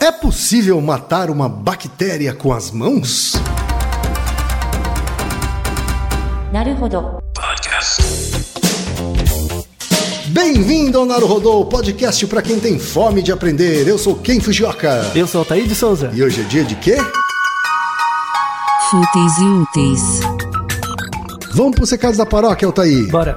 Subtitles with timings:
[0.00, 3.32] É possível matar uma bactéria com as mãos?
[6.52, 7.18] Naruhodo.
[7.34, 8.00] Podcast.
[10.28, 13.88] Bem-vindo ao Naruhodo, podcast para quem tem fome de aprender.
[13.88, 15.10] Eu sou Ken Fujioka.
[15.16, 16.12] Eu sou Altair de Souza.
[16.14, 16.96] E hoje é dia de quê?
[18.90, 20.20] Fúteis e úteis.
[21.54, 23.10] Vamos para os recados da paróquia, Altair.
[23.10, 23.36] Bora.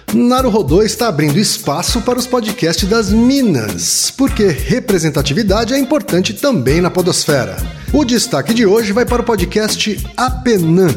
[0.13, 6.91] Naruhodô está abrindo espaço para os podcasts das Minas, porque representatividade é importante também na
[6.91, 7.55] podosfera.
[7.93, 10.89] O destaque de hoje vai para o podcast Apenã,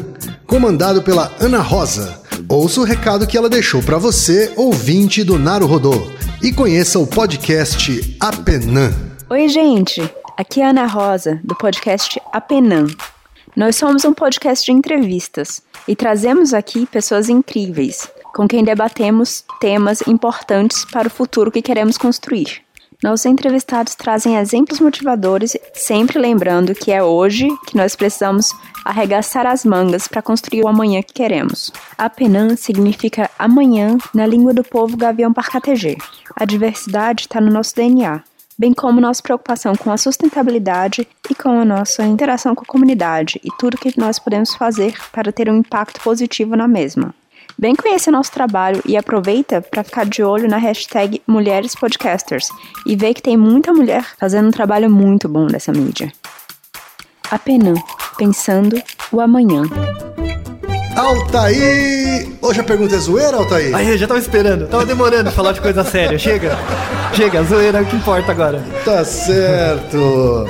[0.45, 2.21] comandado pela Ana Rosa.
[2.49, 6.11] Ouça o recado que ela deixou para você, ouvinte do Naruhodô,
[6.43, 8.93] e conheça o podcast Apenã.
[9.29, 10.01] Oi, gente!
[10.37, 12.85] Aqui é a Ana Rosa, do podcast Apenã.
[13.55, 20.05] Nós somos um podcast de entrevistas e trazemos aqui pessoas incríveis, com quem debatemos temas
[20.05, 22.61] importantes para o futuro que queremos construir.
[23.01, 28.51] Nossos entrevistados trazem exemplos motivadores, sempre lembrando que é hoje que nós precisamos
[28.83, 31.71] arregaçar as mangas para construir o amanhã que queremos.
[31.97, 35.97] Apenã significa amanhã na língua do povo gavião parcategê.
[36.35, 38.21] A diversidade está no nosso DNA
[38.57, 43.39] bem como nossa preocupação com a sustentabilidade e com a nossa interação com a comunidade
[43.43, 47.13] e tudo que nós podemos fazer para ter um impacto positivo na mesma.
[47.57, 52.49] Bem conhecer nosso trabalho e aproveita para ficar de olho na hashtag Mulheres Podcasters
[52.85, 56.11] e ver que tem muita mulher fazendo um trabalho muito bom nessa mídia.
[57.31, 57.79] Apenas
[58.17, 58.75] pensando
[59.09, 59.63] o amanhã.
[60.97, 62.27] Altair!
[62.41, 63.73] Hoje a pergunta é zoeira, Altair?
[63.73, 64.67] Aí, eu já tava esperando.
[64.67, 66.19] Tava demorando falar de coisa séria.
[66.19, 66.57] Chega.
[67.13, 68.61] Chega, zoeira é o que importa agora.
[68.83, 70.45] Tá certo.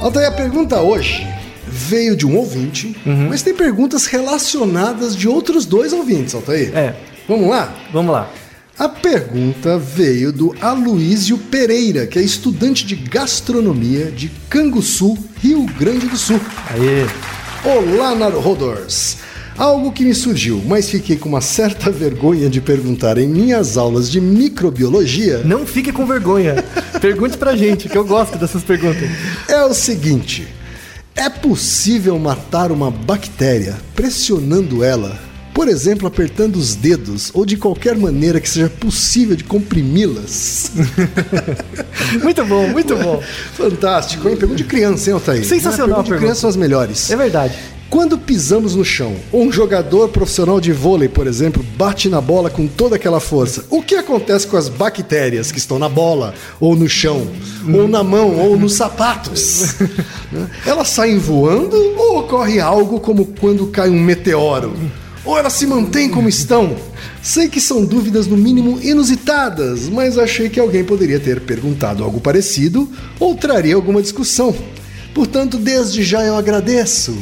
[0.00, 1.39] Altair, a pergunta hoje
[1.88, 2.94] veio de um ouvinte,
[3.28, 6.76] mas tem perguntas relacionadas de outros dois ouvintes, Altair.
[6.76, 6.94] É.
[7.26, 7.74] Vamos lá?
[7.92, 8.30] Vamos lá.
[8.78, 16.06] A pergunta veio do Aloísio Pereira, que é estudante de gastronomia de Canguçu, Rio Grande
[16.06, 16.40] do Sul.
[16.70, 17.06] Aê.
[17.64, 19.18] Olá, Naruhodors!
[19.58, 24.10] Algo que me surgiu, mas fiquei com uma certa vergonha de perguntar em minhas aulas
[24.10, 26.64] de microbiologia Não fique com vergonha.
[27.00, 29.10] Pergunte pra gente, que eu gosto dessas perguntas.
[29.48, 30.48] é o seguinte:
[31.20, 35.18] é possível matar uma bactéria pressionando ela,
[35.52, 40.72] por exemplo, apertando os dedos ou de qualquer maneira que seja possível de comprimi-las?
[42.22, 43.22] Muito bom, muito bom.
[43.54, 44.36] Fantástico, hein?
[44.36, 45.44] Pergunta de criança, hein, Altair?
[45.44, 46.24] Sensacional Pergunta a de pergunta.
[46.26, 47.10] criança são as melhores.
[47.10, 47.54] É verdade.
[47.90, 52.48] Quando pisamos no chão, ou um jogador profissional de vôlei, por exemplo, bate na bola
[52.48, 56.76] com toda aquela força, o que acontece com as bactérias que estão na bola, ou
[56.76, 57.26] no chão,
[57.66, 59.74] ou na mão, ou nos sapatos?
[60.64, 64.72] Elas saem voando ou ocorre algo como quando cai um meteoro?
[65.24, 66.76] Ou elas se mantêm como estão?
[67.22, 72.20] Sei que são dúvidas no mínimo inusitadas, mas achei que alguém poderia ter perguntado algo
[72.20, 74.54] parecido ou traria alguma discussão.
[75.12, 77.14] Portanto, desde já eu agradeço.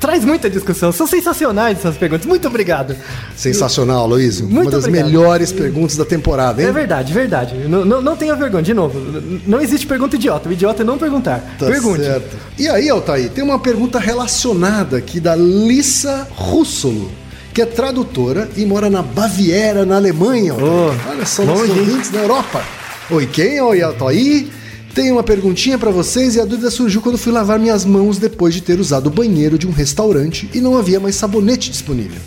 [0.00, 0.92] Traz muita discussão.
[0.92, 2.26] São sensacionais essas perguntas.
[2.26, 2.96] Muito obrigado.
[3.36, 4.06] Sensacional.
[4.06, 5.06] Uma Muito das obrigado.
[5.06, 6.68] melhores perguntas da temporada, hein?
[6.68, 7.54] É verdade, verdade.
[7.68, 8.62] Não, não, não tenha vergonha.
[8.62, 8.98] De novo,
[9.46, 10.48] não existe pergunta idiota.
[10.48, 11.40] O idiota é não perguntar.
[11.58, 12.02] Tá Pergunte.
[12.04, 12.36] certo.
[12.58, 17.10] E aí, Altair, tem uma pergunta relacionada aqui da Lissa Russolo,
[17.52, 20.54] que é tradutora e mora na Baviera, na Alemanha.
[20.54, 21.78] Oh, Olha longe, hein?
[21.80, 22.62] ouvintes na Europa.
[23.10, 23.60] Oi, quem?
[23.60, 24.46] Oi, Altair.
[24.94, 28.54] Tem uma perguntinha pra vocês e a dúvida surgiu quando fui lavar minhas mãos depois
[28.54, 32.20] de ter usado o banheiro de um restaurante e não havia mais sabonete disponível.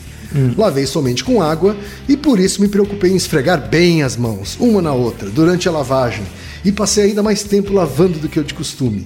[0.57, 1.77] Lavei somente com água
[2.09, 5.71] e por isso me preocupei em esfregar bem as mãos, uma na outra, durante a
[5.71, 6.25] lavagem,
[6.65, 9.05] e passei ainda mais tempo lavando do que eu de costume.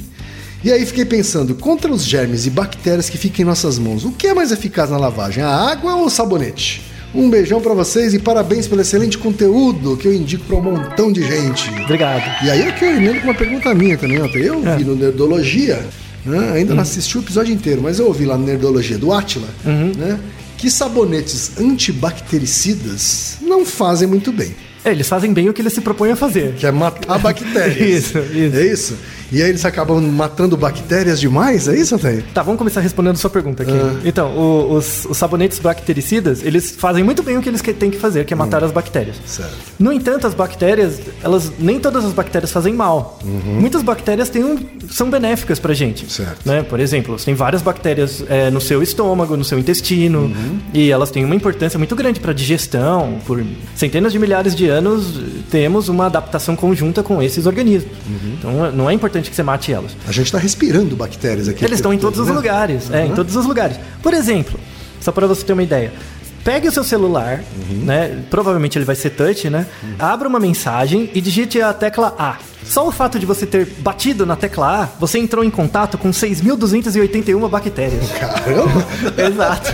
[0.63, 4.11] E aí fiquei pensando, contra os germes e bactérias que ficam em nossas mãos, o
[4.11, 6.81] que é mais eficaz na lavagem, a água ou o sabonete?
[7.13, 11.11] Um beijão pra vocês e parabéns pelo excelente conteúdo que eu indico pra um montão
[11.11, 11.69] de gente.
[11.84, 12.23] Obrigado.
[12.46, 14.25] E aí aqui eu emendo com uma pergunta minha também, ó.
[14.28, 15.85] Eu vi no Nerdologia,
[16.25, 16.53] né?
[16.53, 20.19] ainda não assisti o episódio inteiro, mas eu ouvi lá no Nerdologia do Atila, né?
[20.58, 24.55] Que sabonetes antibactericidas não fazem muito bem.
[24.84, 26.53] É, eles fazem bem o que eles se propõem a fazer.
[26.55, 27.78] Que é matar bactérias.
[28.05, 28.55] Isso, isso.
[28.57, 28.97] É isso?
[29.31, 32.23] E aí eles acabam matando bactérias demais, é isso, Altair?
[32.33, 33.72] Tá, vamos começar respondendo a sua pergunta aqui.
[33.72, 33.95] Ah.
[34.03, 37.89] Então, o- os, os sabonetes bactericidas, eles fazem muito bem o que eles que- têm
[37.89, 39.16] que fazer, que é matar as bactérias.
[39.25, 39.53] Certo.
[39.79, 43.19] No entanto, as bactérias, elas nem todas as bactérias fazem mal.
[43.23, 44.57] Muitas bactérias têm um-
[44.89, 46.11] são benéficas pra gente.
[46.11, 46.39] Certo.
[46.45, 46.61] Né?
[46.63, 50.31] Por exemplo, você tem várias bactérias é, no seu estômago, no seu intestino,
[50.73, 53.19] e elas têm uma importância muito grande para digestão.
[53.25, 53.41] Por
[53.75, 55.19] centenas de milhares de anos,
[55.49, 57.91] temos uma adaptação conjunta com esses organismos.
[58.37, 59.96] Então, não é importante que você mate elas.
[60.08, 61.64] A gente tá respirando bactérias aqui.
[61.64, 62.34] Eles estão em todos os né?
[62.34, 62.90] lugares.
[62.91, 63.78] É, em todos os lugares.
[64.02, 64.59] Por exemplo,
[65.00, 65.91] só para você ter uma ideia.
[66.44, 68.23] Pegue o seu celular, né?
[68.29, 69.68] Provavelmente ele vai ser touch, né?
[70.00, 72.38] Abra uma mensagem e digite a tecla A.
[72.66, 76.11] Só o fato de você ter batido na tecla A, você entrou em contato com
[76.11, 78.03] 6.281 bactérias.
[78.11, 78.85] Caramba!
[79.17, 79.72] Exato.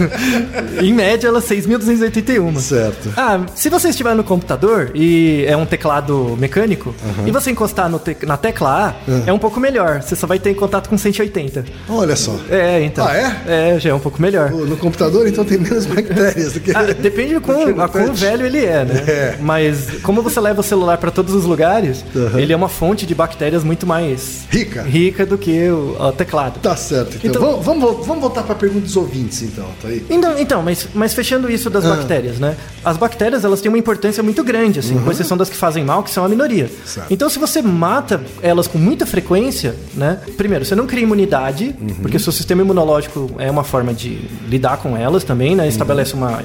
[0.84, 2.58] em média, elas 6.281.
[2.60, 3.14] Certo.
[3.16, 6.94] Ah, se você estiver no computador e é um teclado mecânico,
[7.26, 10.02] e você encostar te- na tecla A, é um pouco melhor.
[10.02, 11.66] Você só vai ter contato com 180.
[11.90, 12.36] Olha só.
[12.50, 13.06] É, então.
[13.08, 13.76] Ah, é?
[13.76, 14.50] É, já é um pouco melhor.
[14.52, 16.72] No computador, então, tem menos bactérias do que...
[16.76, 19.04] Ah, depende de quão, quão velho ele é, né?
[19.08, 19.36] É.
[19.40, 22.40] Mas como você leva o celular para todos os lugares, Aham.
[22.40, 24.84] ele é uma fonte de bactérias muito mais Rica.
[24.84, 26.60] rica do que o, o teclado.
[26.60, 27.30] Tá certo, então.
[27.30, 30.06] Então- Vamos, vamos, vamos voltar pra pergunta dos ouvintes, então, tá aí?
[30.10, 31.96] Então, então mas, mas fechando isso das Ah.
[31.96, 32.56] bactérias, né?
[32.86, 36.04] As bactérias, elas têm uma importância muito grande, assim, com exceção das que fazem mal,
[36.04, 36.66] que são a minoria.
[36.66, 36.86] Uhum.
[36.86, 37.08] Certo.
[37.14, 40.20] Então, se você mata elas com muita frequência, né?
[40.38, 41.88] Primeiro, você não cria imunidade, Uhum.
[42.02, 45.68] porque o seu sistema imunológico é uma forma de lidar com elas também, né?
[45.68, 46.44] Estabelece uma,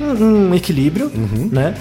[0.00, 1.48] um, um equilíbrio, Uhum.
[1.52, 1.74] né?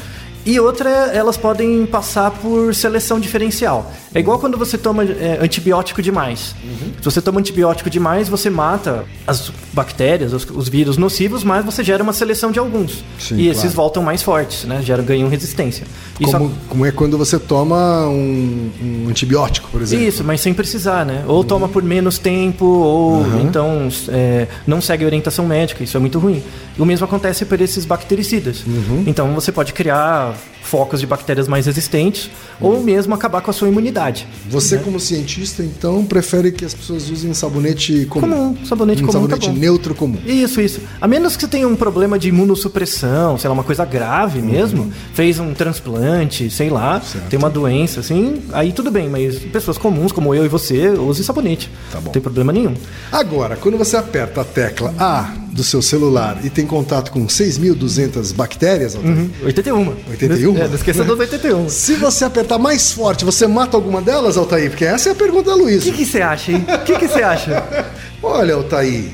[0.45, 3.91] E outra, elas podem passar por seleção diferencial.
[4.13, 6.53] É igual quando você toma é, antibiótico demais.
[6.63, 6.91] Uhum.
[6.97, 11.83] Se você toma antibiótico demais, você mata as bactérias, os, os vírus nocivos, mas você
[11.83, 13.03] gera uma seleção de alguns.
[13.17, 13.75] Sim, e esses claro.
[13.75, 14.81] voltam mais fortes, né?
[14.83, 15.87] Geram, ganham resistência.
[16.19, 20.05] Isso Como, como é quando você toma um, um antibiótico, por exemplo.
[20.05, 21.23] Isso, mas sem precisar, né?
[21.27, 25.99] Ou toma por menos tempo, ou então é, não segue a orientação médica, isso é
[25.99, 26.43] muito ruim.
[26.77, 28.63] E o mesmo acontece por esses bactericidas.
[29.07, 30.52] Então você pode criar love.
[30.63, 34.27] Focos de bactérias mais resistentes, ou mesmo acabar com a sua imunidade.
[34.49, 38.27] Você, como cientista, então, prefere que as pessoas usem sabonete comum?
[38.29, 39.55] Comum, sabonete um comum tá sabonete bom.
[39.59, 40.17] neutro comum.
[40.25, 40.79] Isso, isso.
[40.99, 44.91] A menos que você tenha um problema de imunossupressão, sei lá, uma coisa grave mesmo,
[45.13, 47.01] fez um transplante, sei lá, Uhum.
[47.03, 47.27] Certo.
[47.29, 51.23] tem uma doença, assim, aí tudo bem, mas pessoas comuns como eu e você, use
[51.23, 51.69] sabonete.
[51.91, 52.05] Tá bom.
[52.05, 52.73] Não tem problema nenhum.
[53.11, 58.33] Agora, quando você aperta a tecla A do seu celular e tem contato com 6.200
[58.33, 59.29] bactérias, Altair, Uhum.
[59.45, 59.93] 81.
[60.09, 60.52] 81?
[60.57, 61.69] É, não esqueça dos 81.
[61.69, 64.69] se você apertar mais forte, você mata alguma delas, Altair?
[64.69, 65.83] Porque essa é a pergunta da O Luísa.
[65.85, 66.65] que que você acha, hein?
[66.67, 67.63] O que você acha?
[68.21, 69.05] Olha, Altair,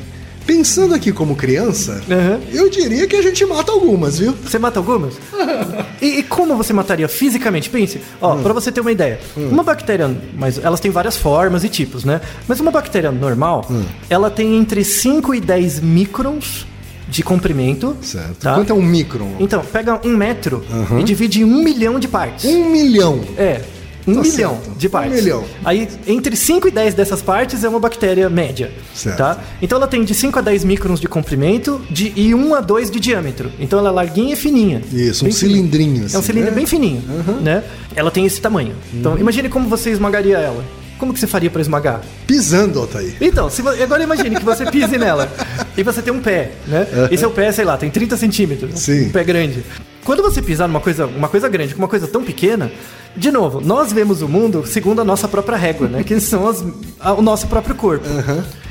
[0.46, 2.40] pensando aqui como criança, Uhum.
[2.52, 4.34] eu diria que a gente mata algumas, viu?
[4.44, 5.14] Você mata algumas?
[6.02, 7.70] E, e como você mataria fisicamente?
[7.70, 8.42] Pense, ó, Hum.
[8.42, 9.20] pra você ter uma ideia.
[9.36, 12.22] Uma bactéria, mas elas têm várias formas e tipos, né?
[12.48, 13.84] Mas uma bactéria normal, Hum.
[14.10, 16.66] ela tem entre 5 e 10 microns
[17.10, 17.96] de comprimento.
[18.02, 18.38] Certo.
[18.40, 18.56] Tá?
[18.56, 19.36] Quanto é um micron?
[19.40, 20.64] Então, pega um metro
[21.00, 22.46] e divide em um milhão de partes.
[22.46, 23.22] Um milhão.
[23.38, 23.62] É.
[24.08, 24.78] Um Tá milhão certo.
[24.78, 25.12] de partes.
[25.20, 25.44] Um milhão.
[25.64, 28.72] Aí, entre 5 e 10 dessas partes é uma bactéria média.
[28.94, 29.18] Certo.
[29.18, 29.38] Tá?
[29.62, 32.90] Então ela tem de 5 a 10 microns de comprimento de, e 1 a 2
[32.90, 33.52] de diâmetro.
[33.60, 34.82] Então ela é larguinha e fininha.
[34.92, 36.00] Isso, um cilindrinho.
[36.00, 36.56] É um assim, cilindro né?
[36.56, 37.04] bem fininho,
[37.42, 37.64] né?
[37.96, 38.74] Ela tem esse tamanho.
[38.94, 40.64] Então, imagine como você esmagaria ela.
[41.00, 42.02] Como que você faria para esmagar?
[42.28, 43.16] Pisando, Altair.
[43.22, 45.32] Então, se agora imagine que você pise nela
[45.78, 46.86] e você tem um pé, né?
[47.10, 48.80] E seu pé, sei lá, tem 30 centímetros.
[48.82, 49.08] Sim.
[49.08, 49.64] Um pé grande.
[50.04, 52.70] Quando você pisar numa coisa, uma coisa grande com uma coisa tão pequena,
[53.16, 56.04] de novo, nós vemos o mundo segundo a nossa própria régua, né?
[56.04, 56.64] Que são as-
[57.00, 58.06] a- o nosso próprio corpo.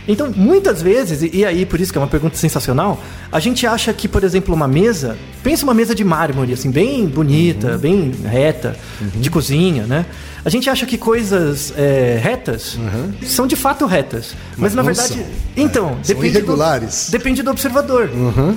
[0.06, 2.98] Então, muitas vezes, e, e aí por isso que é uma pergunta sensacional,
[3.31, 7.06] a gente acha que, por exemplo, uma mesa, pensa uma mesa de mármore, assim, bem
[7.06, 8.74] bonita, bem reta,
[9.14, 10.06] de cozinha, né?
[10.44, 12.78] A gente acha que coisas é, retas
[13.26, 14.34] são de fato retas.
[14.52, 15.14] Mas, Mas na verdade.
[15.14, 15.24] são.
[15.56, 17.08] Então, É, são depende do- irregulares.
[17.10, 18.10] Depende do observador.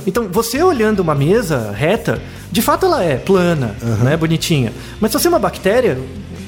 [0.06, 2.22] Então, você olhando uma mesa reta,
[2.52, 4.72] de fato ela é plana, né, bonitinha.
[5.00, 5.98] Mas se você é uma bactéria,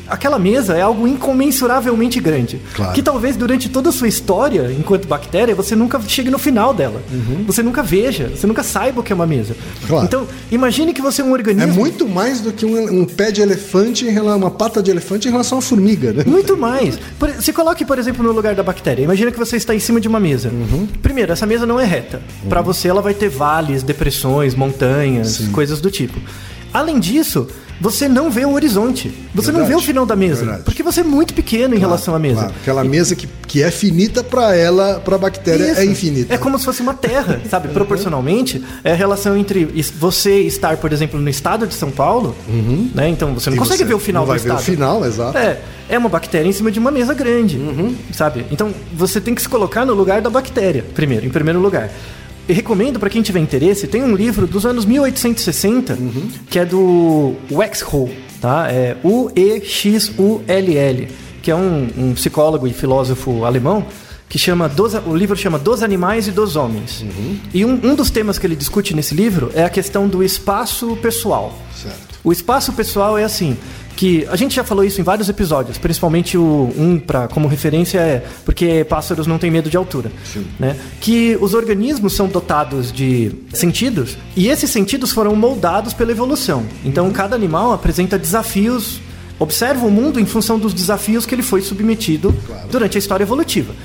[0.08, 2.60] aquela mesa é algo incomensuravelmente grande.
[2.74, 2.94] Claro.
[2.94, 7.02] Que talvez durante toda a sua história, enquanto bactéria, você nunca chegue no final dela.
[7.46, 9.56] Você nunca veja, você nunca saiba o que é uma mesa.
[9.88, 10.06] Claro.
[10.06, 11.74] Então, imagine que você é um É organismo.
[11.74, 15.28] muito mais do que um, um pé de elefante, em rela- uma pata de elefante
[15.28, 16.24] em relação à formiga, né?
[16.26, 16.98] Muito mais.
[17.20, 19.04] Por- se coloque, por exemplo, no lugar da bactéria.
[19.04, 20.50] Imagina que você está em cima de uma mesa.
[20.50, 20.88] Uhum.
[21.02, 22.22] Primeiro, essa mesa não é reta.
[22.48, 26.20] Para você, ela vai ter vales, depressões, montanhas, coisas do tipo.
[26.74, 27.48] Além disso,
[27.82, 29.12] você não vê o horizonte.
[29.34, 29.70] Você não Verdade.
[29.70, 30.42] vê o final da mesa.
[30.46, 30.64] Verdade.
[30.64, 32.36] Porque você é muito pequeno em relação à mesa.
[32.42, 35.82] Claro, aquela mesa que, que é finita pra ela, pra bactéria Isso.
[35.82, 36.34] é infinita.
[36.34, 37.68] É como se fosse uma terra, sabe?
[37.70, 39.66] Proporcionalmente, é a relação entre
[39.98, 42.36] você estar, por exemplo, no estado de São Paulo,
[42.94, 43.10] né?
[43.10, 45.06] Então você não E consegue você ver o final não vai do ver o final,
[45.06, 45.38] exato.
[45.38, 47.96] É, é uma bactéria em cima de uma mesa grande, Uhum.
[48.12, 48.46] sabe?
[48.52, 51.90] Então você tem que se colocar no lugar da bactéria, primeiro, em primeiro lugar.
[52.48, 56.30] E recomendo para quem tiver interesse, tem um livro dos anos 1860 Uhum.
[56.50, 58.10] que é do Wexhull,
[58.42, 58.68] tá?
[58.70, 61.08] É U-E-X-U-L-L,
[61.42, 63.86] que é um, um psicólogo e filósofo alemão
[64.34, 67.02] que chama dos, o livro chama Dos Animais e dos Homens.
[67.02, 67.38] Uhum.
[67.54, 70.98] E um, um dos temas que ele discute nesse livro é a questão do espaço
[71.04, 71.56] pessoal.
[71.80, 72.20] Certo.
[72.24, 73.56] O espaço pessoal é assim,
[73.96, 78.00] que a gente já falou isso em vários episódios, principalmente o um para como referência
[78.00, 80.12] é porque pássaros não têm medo de altura,
[80.60, 80.78] né?
[81.00, 86.64] Que os organismos são dotados de sentidos e esses sentidos foram moldados pela evolução.
[86.84, 89.00] Então cada animal apresenta desafios,
[89.38, 92.68] observa o mundo em função dos desafios que ele foi submetido Claro.
[92.72, 93.76] durante a história evolutiva.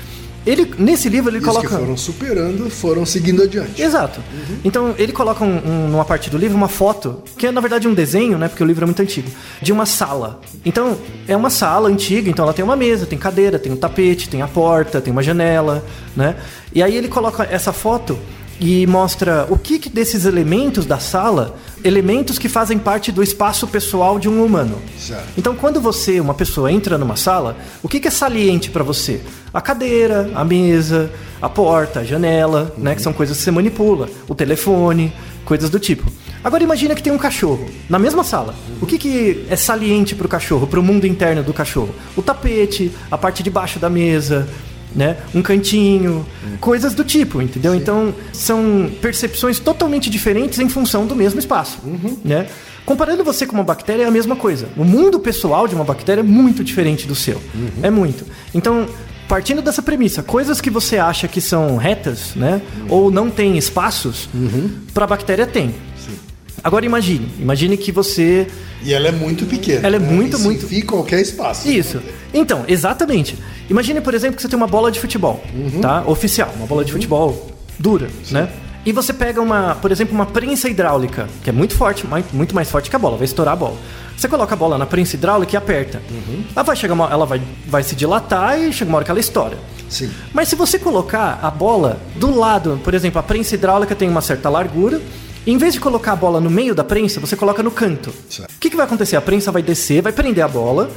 [0.45, 3.81] Ele nesse livro ele os coloca que foram superando foram seguindo adiante.
[3.81, 4.21] Exato.
[4.63, 7.87] Então ele coloca um- um- numa parte do livro uma foto, que é na verdade
[7.87, 8.47] um desenho, né?
[8.47, 9.29] Porque o livro é muito antigo,
[9.61, 10.39] de uma sala.
[10.65, 14.29] Então é uma sala antiga, então ela tem uma mesa, tem cadeira, tem um tapete,
[14.29, 15.83] tem a porta, tem uma janela,
[16.15, 16.35] né?
[16.73, 18.17] E aí ele coloca essa foto
[18.59, 23.67] e mostra o que, que desses elementos da sala, elementos que fazem parte do espaço
[23.67, 24.81] pessoal de um humano.
[25.37, 29.21] Então, quando você, uma pessoa, entra numa sala, o que, que é saliente para você?
[29.53, 31.09] A cadeira, a mesa,
[31.41, 32.95] a porta, a janela, né?
[32.95, 34.09] Que são coisas que você manipula.
[34.27, 35.13] O telefone,
[35.45, 36.11] coisas do tipo.
[36.43, 38.53] Agora imagina que tem um cachorro na mesma sala.
[38.81, 41.93] O que, que é saliente para o cachorro, para o mundo interno do cachorro?
[42.15, 44.47] O tapete, a parte de baixo da mesa,
[44.95, 45.17] né?
[45.35, 46.25] Um cantinho,
[46.59, 47.75] coisas do tipo, entendeu?
[47.75, 51.79] Então são percepções totalmente diferentes em função do mesmo espaço,
[52.23, 52.47] né?
[52.85, 54.67] Comparando você com uma bactéria é a mesma coisa.
[54.75, 57.39] O mundo pessoal de uma bactéria é muito diferente do seu,
[57.83, 58.25] é muito.
[58.53, 58.87] Então
[59.27, 62.59] partindo dessa premissa, coisas que você acha que são retas, né?
[62.89, 64.27] Ou não tem espaços,
[64.91, 65.75] para a bactéria tem.
[66.63, 68.47] Agora imagine, imagine que você
[68.83, 69.85] E ela é muito pequena.
[69.85, 70.11] Ela é né?
[70.11, 71.69] muito, Isso muito- qualquer espaço.
[71.69, 72.01] Isso.
[72.33, 73.37] Então, exatamente.
[73.69, 75.41] Imagine, por exemplo, que você tem uma bola de futebol,
[75.81, 76.03] tá?
[76.07, 77.47] Oficial, uma bola de futebol
[77.77, 78.49] dura, né?
[78.85, 82.71] E você pega uma, por exemplo, uma prensa hidráulica, que é muito forte, muito mais
[82.71, 83.77] forte que a bola, vai estourar a bola.
[84.17, 86.01] Você coloca a bola na prensa hidráulica e aperta.
[86.55, 89.19] Ela vai chegar uma, ela vai, vai se dilatar e chega uma hora que ela
[89.19, 89.57] estoura.
[89.89, 90.09] Sim.
[90.33, 94.21] Mas se você colocar a bola do lado, por exemplo, a prensa hidráulica tem uma
[94.21, 95.01] certa largura,
[95.47, 98.13] em vez de colocar a bola no meio da prensa, você coloca no canto.
[98.29, 98.49] Certo.
[98.51, 99.15] O que, que vai acontecer?
[99.15, 100.89] A prensa vai descer, vai prender a bola,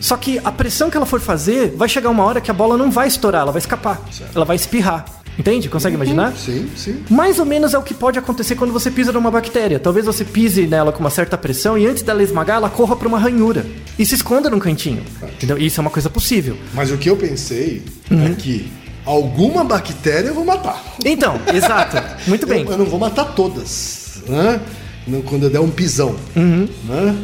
[0.00, 2.76] só que a pressão que ela for fazer, vai chegar uma hora que a bola
[2.76, 4.00] não vai estourar, ela vai escapar.
[4.34, 5.04] Ela vai espirrar.
[5.38, 5.68] Entende?
[5.68, 6.32] Consegue imaginar?
[6.34, 7.04] Sim, sim.
[7.10, 9.78] Mais ou menos é o que pode acontecer quando você pisa numa bactéria.
[9.78, 13.06] Talvez você pise nela com uma certa pressão e antes dela esmagar, ela corra para
[13.06, 13.66] uma ranhura
[13.98, 15.02] e se esconda num cantinho.
[15.22, 15.58] Entendeu?
[15.58, 16.56] Isso é uma coisa possível.
[16.72, 18.24] Mas o que eu pensei Uhum.
[18.28, 18.72] é que
[19.06, 20.96] alguma bactéria eu vou matar.
[21.04, 21.96] Então, exato.
[22.26, 22.64] Muito bem.
[22.64, 24.60] Eu, eu não vou matar todas, né?
[25.06, 26.68] Não- Quando eu der um pisão, Uhum.
[26.84, 27.16] né?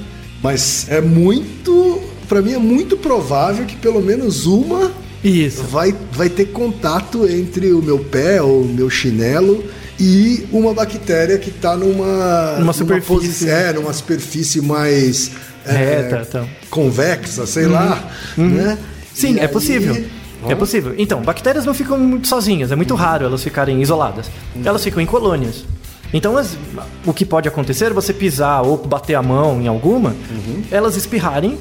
[0.43, 4.91] Mas é muito, Pra mim é muito provável que pelo menos uma
[5.23, 5.65] Isso.
[5.65, 9.63] vai, vai ter contato entre o meu pé ou o meu chinelo
[10.01, 13.45] e uma bactéria que tá numa Numa superfície.
[13.45, 15.31] posi- é, numa superfície mais
[15.67, 16.49] é, Reta, então.
[16.71, 18.03] convexa, sei lá,
[18.39, 18.79] né?
[19.13, 20.03] Sim, E é aí- possível.
[20.49, 20.95] É possível.
[20.99, 24.31] Então, bactérias não ficam muito sozinhas, é muito raro elas ficarem isoladas.
[24.65, 25.65] Elas ficam em colônias.
[26.13, 26.57] Então, as-
[27.07, 30.15] o que pode acontecer é você pisar ou bater a mão em alguma,
[30.71, 31.57] elas espirrarem,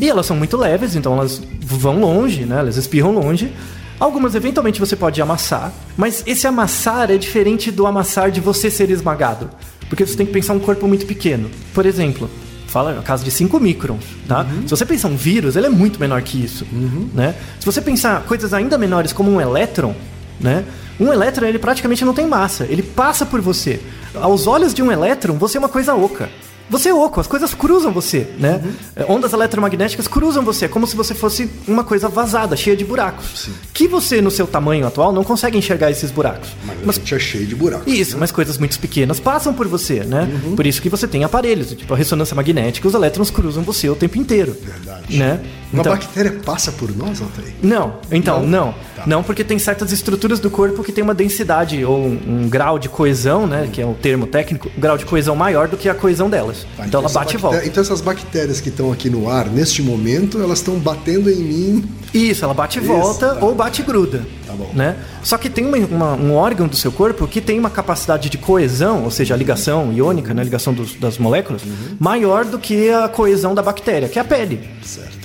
[0.00, 2.58] e elas são muito leves, então elas vão longe, né?
[2.60, 3.52] Elas espirram longe.
[3.98, 8.90] Algumas, eventualmente, você pode amassar, mas esse amassar é diferente do amassar de você ser
[8.90, 9.50] esmagado.
[9.88, 11.50] Porque você tem que pensar um corpo muito pequeno.
[11.74, 12.30] Por exemplo,
[12.70, 14.46] fala no caso de 5 microns, tá?
[14.64, 16.64] Se você pensar um vírus, ele é muito menor que isso,
[17.12, 17.34] né?
[17.58, 19.94] Se você pensar coisas ainda menores como um elétron,
[20.40, 20.64] né?
[20.98, 23.80] Um elétron, ele praticamente não tem massa, ele passa por você.
[24.14, 26.28] Aos olhos de um elétron, você é uma coisa oca.
[26.70, 28.62] Você é oco, as coisas cruzam você, né?
[28.94, 32.84] É, Ondas eletromagnéticas cruzam você, é como se você fosse uma coisa vazada, cheia de
[32.84, 33.48] buracos.
[33.74, 36.50] Que você, no seu tamanho atual, não consegue enxergar esses buracos.
[36.64, 37.92] Mas, Mas a gente é cheio de buracos.
[37.92, 40.28] isso, mas coisas muito pequenas passam por você, né?
[40.54, 43.96] Por isso que você tem aparelhos, tipo a ressonância magnética, os elétrons cruzam você o
[43.96, 44.56] tempo inteiro.
[44.62, 45.16] Verdade.
[45.18, 45.40] Né?
[45.72, 47.54] Uma Então, bactéria passa por nós, Altair?
[47.62, 48.74] não, então, não.
[49.06, 49.26] Não, Tá.
[49.26, 52.88] porque tem certas estruturas do corpo que tem uma densidade ou um, um grau de
[52.88, 53.68] coesão, né?
[53.72, 56.59] Que é o termo técnico, um grau de coesão maior do que a coesão delas.
[56.64, 56.76] Bactérias.
[56.76, 57.64] Tá, então ela bate e volta.
[57.66, 61.84] Então essas bactérias que estão aqui no ar, neste momento, elas estão batendo em mim.
[62.12, 63.44] Isso, ela bate e volta tá.
[63.44, 64.26] ou bate e gruda.
[64.46, 64.70] Tá bom.
[64.74, 64.96] Né?
[65.22, 68.36] Só que tem uma- uma- um órgão do seu corpo que tem uma capacidade de
[68.36, 71.96] coesão, ou seja, a ligação iônica, né, a ligação dos- das moléculas, Uhum.
[72.00, 74.60] maior do que a coesão da bactéria, que é a pele.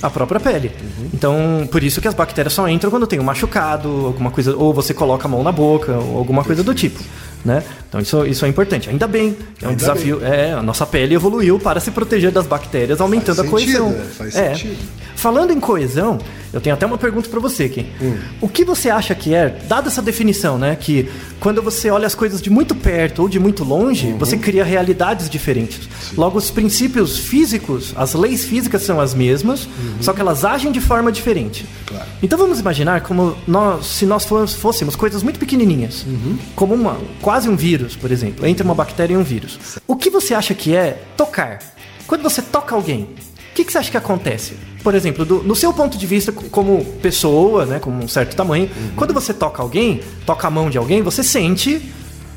[0.00, 0.70] A própria pele.
[0.80, 1.08] Uhum.
[1.12, 4.72] Então, por isso que as bactérias só entram quando tem um machucado, alguma coisa, ou
[4.72, 7.02] você coloca a mão na boca, ou alguma coisa do tipo.
[7.44, 7.62] Né?
[7.96, 8.90] Então isso, isso é importante.
[8.90, 10.24] Ainda bem, é um Ainda desafio.
[10.24, 13.88] É, a nossa pele evoluiu para se proteger das bactérias, aumentando Faz a coesão.
[13.90, 14.54] sentido, é, faz É.
[14.54, 14.76] sentido.
[15.14, 16.18] Falando em coesão,
[16.52, 17.86] eu tenho até uma pergunta pra você aqui.
[18.02, 18.16] Hum.
[18.38, 21.08] O que você acha que é, dada essa definição, né, que
[21.40, 24.18] quando você olha as coisas de muito perto ou de muito longe, Uhum.
[24.18, 25.88] você cria realidades diferentes.
[26.18, 29.66] Logo, os princípios físicos, as leis físicas são as mesmas,
[30.02, 31.62] só que elas agem de forma diferente.
[31.62, 31.68] Uhum.
[31.86, 32.04] Claro.
[32.22, 36.36] Então vamos imaginar como nós, se nós fôs- fôssemos coisas muito pequenininhas, Uhum.
[36.54, 39.58] como uma, quase um vírus, por exemplo, entre uma bactéria e um vírus.
[39.86, 41.58] O que você acha que é tocar?
[42.06, 43.02] Quando você toca alguém,
[43.50, 44.54] o que, que você acha que acontece?
[44.82, 48.70] Por exemplo, do- no seu ponto de vista como pessoa, né, como um certo tamanho,
[48.96, 51.80] quando você toca alguém, toca a mão de alguém, você sente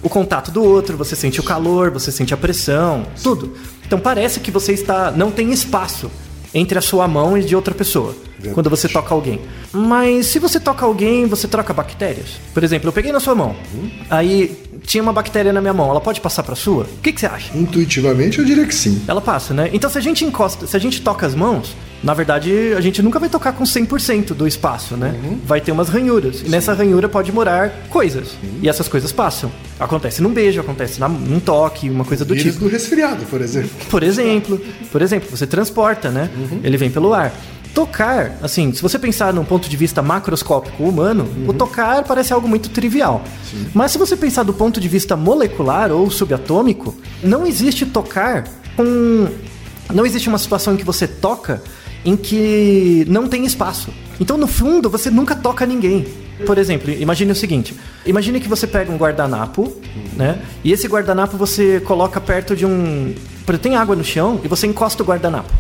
[0.01, 3.53] o contato do outro, você sente o calor, você sente a pressão, tudo.
[3.85, 6.09] Então parece que você está não tem espaço
[6.53, 8.53] entre a sua mão e de outra pessoa Verdade.
[8.55, 9.39] quando você toca alguém.
[9.71, 12.39] Mas se você toca alguém, você troca bactérias.
[12.53, 13.55] Por exemplo, eu peguei na sua mão,
[14.09, 16.83] aí tinha uma bactéria na minha mão, ela pode passar pra sua?
[16.83, 17.55] O que, que você acha?
[17.57, 19.01] Intuitivamente eu diria que sim.
[19.07, 19.69] Ela passa, né?
[19.73, 23.01] Então se a gente encosta, se a gente toca as mãos, na verdade a gente
[23.01, 25.13] nunca vai tocar com 100% do espaço, né?
[25.45, 26.41] Vai ter umas ranhuras.
[26.41, 28.29] E nessa ranhura pode morar coisas.
[28.61, 29.51] E essas coisas passam.
[29.79, 32.65] Acontece num beijo, acontece na- num toque, uma coisa do Vírus tipo.
[32.65, 33.69] do resfriado, por exemplo.
[33.89, 36.29] Por exemplo, por exemplo, você transporta, né?
[36.63, 37.33] Ele vem pelo ar.
[37.73, 42.47] Tocar, assim, se você pensar num ponto de vista macroscópico humano, o tocar parece algo
[42.47, 43.23] muito trivial.
[43.73, 48.45] Mas se você pensar do ponto de vista molecular ou subatômico, não existe tocar
[48.75, 49.27] com.
[49.93, 51.61] Não existe uma situação em que você toca
[52.03, 53.91] em que não tem espaço.
[54.19, 56.07] Então, no fundo, você nunca toca ninguém.
[56.45, 59.73] Por exemplo, imagine o seguinte: imagine que você pega um guardanapo,
[60.15, 60.39] né?
[60.63, 63.13] E esse guardanapo você coloca perto de um.
[63.61, 65.51] Tem água no chão e você encosta o guardanapo.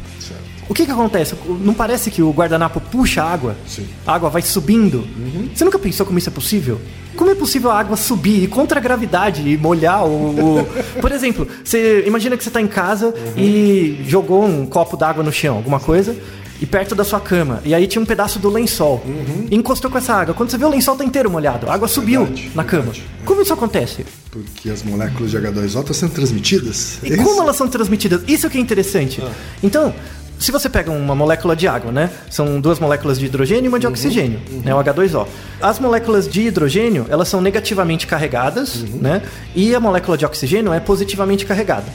[0.69, 1.33] O que que acontece?
[1.61, 3.57] Não parece que o guardanapo puxa a água?
[3.67, 3.87] Sim.
[4.05, 5.05] A água vai subindo?
[5.53, 6.79] Você nunca pensou como isso é possível?
[7.15, 10.59] Como é possível a água subir e contra a gravidade e molhar o.
[10.61, 10.67] o-
[11.01, 15.31] Por exemplo, você imagina que você está em casa e jogou um copo d'água no
[15.31, 16.15] chão, alguma coisa,
[16.61, 17.61] e perto da sua cama.
[17.65, 19.03] E aí tinha um pedaço do lençol.
[19.49, 20.33] E encostou com essa água.
[20.35, 22.83] Quando você vê o lençol tá inteiro molhado, a água subiu Verdade, na cama.
[22.83, 23.03] verdade.
[23.25, 24.05] Como isso acontece?
[24.31, 26.99] Porque as moléculas de H2O estão sendo transmitidas.
[27.03, 28.21] E É como elas são transmitidas?
[28.27, 29.21] Isso que é interessante.
[29.63, 29.93] Então,
[30.39, 32.09] se você pega uma molécula de água, né?
[32.29, 34.73] São duas moléculas de hidrogênio e uma de oxigênio, né?
[34.73, 35.27] O H2O.
[35.61, 39.21] As moléculas de hidrogênio, elas são negativamente carregadas, né?
[39.53, 41.85] E a molécula de oxigênio é positivamente carregada.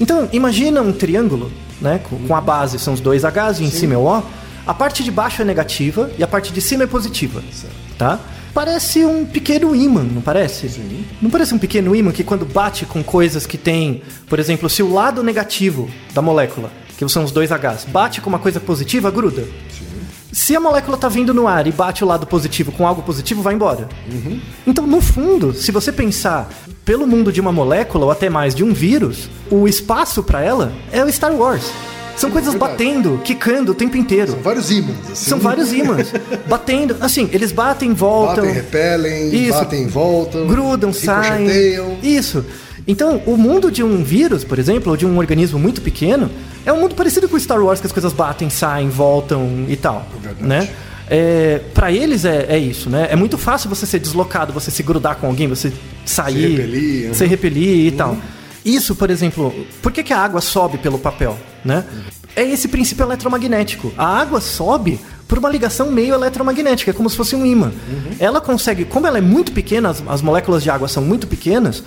[0.00, 2.00] Então, imagina um triângulo, né?
[2.10, 4.22] Com, com a base são os dois Hs e em cima é o O.
[4.66, 7.42] A parte de baixo é negativa e a parte de cima é positiva,
[7.96, 8.18] tá?
[8.52, 10.68] Parece um pequeno ímã, não parece?
[10.68, 11.04] Sim.
[11.22, 14.82] Não parece um pequeno ímã que quando bate com coisas que tem, por exemplo, se
[14.82, 16.70] o lado negativo da molécula,
[17.06, 19.44] que são os dois Hs, bate com uma coisa positiva, gruda.
[20.32, 23.42] Se a molécula está vindo no ar e bate o lado positivo com algo positivo,
[23.42, 23.88] vai embora.
[24.66, 26.50] Então, no fundo, se você pensar
[26.86, 30.72] pelo mundo de uma molécula ou até mais de um vírus, o espaço para ela
[30.90, 31.70] é o Star Wars.
[32.16, 32.72] São coisas verdade.
[32.72, 34.32] batendo, quicando o tempo inteiro.
[34.32, 34.96] São vários ímãs.
[35.10, 35.30] Assim.
[35.30, 36.12] São vários ímãs
[36.48, 36.96] batendo.
[37.00, 38.44] Assim, eles batem, voltam.
[38.44, 39.58] Batem, repelem, Isso.
[39.58, 40.46] batem, voltam.
[40.46, 41.48] grudam, saem.
[42.02, 42.44] Isso.
[42.86, 46.30] Então, o mundo de um vírus, por exemplo, ou de um organismo muito pequeno,
[46.64, 49.76] é um mundo parecido com o Star Wars, que as coisas batem, saem, voltam e
[49.76, 50.06] tal.
[50.20, 50.46] Verdade.
[50.46, 50.68] Né?
[51.08, 53.08] É, para eles é, é isso, né?
[53.10, 55.72] É muito fácil você ser deslocado, você se grudar com alguém, você
[56.06, 57.14] sair, repelir, uhum.
[57.14, 58.16] se repelir e tal.
[58.64, 61.84] Isso, por exemplo, por que, que a água sobe pelo papel, né?
[62.34, 63.92] É esse princípio eletromagnético.
[63.98, 67.72] A água sobe por uma ligação meio eletromagnética, é como se fosse um ímã.
[68.18, 71.82] Ela consegue, como ela é muito pequena, as, as moléculas de água são muito pequenas,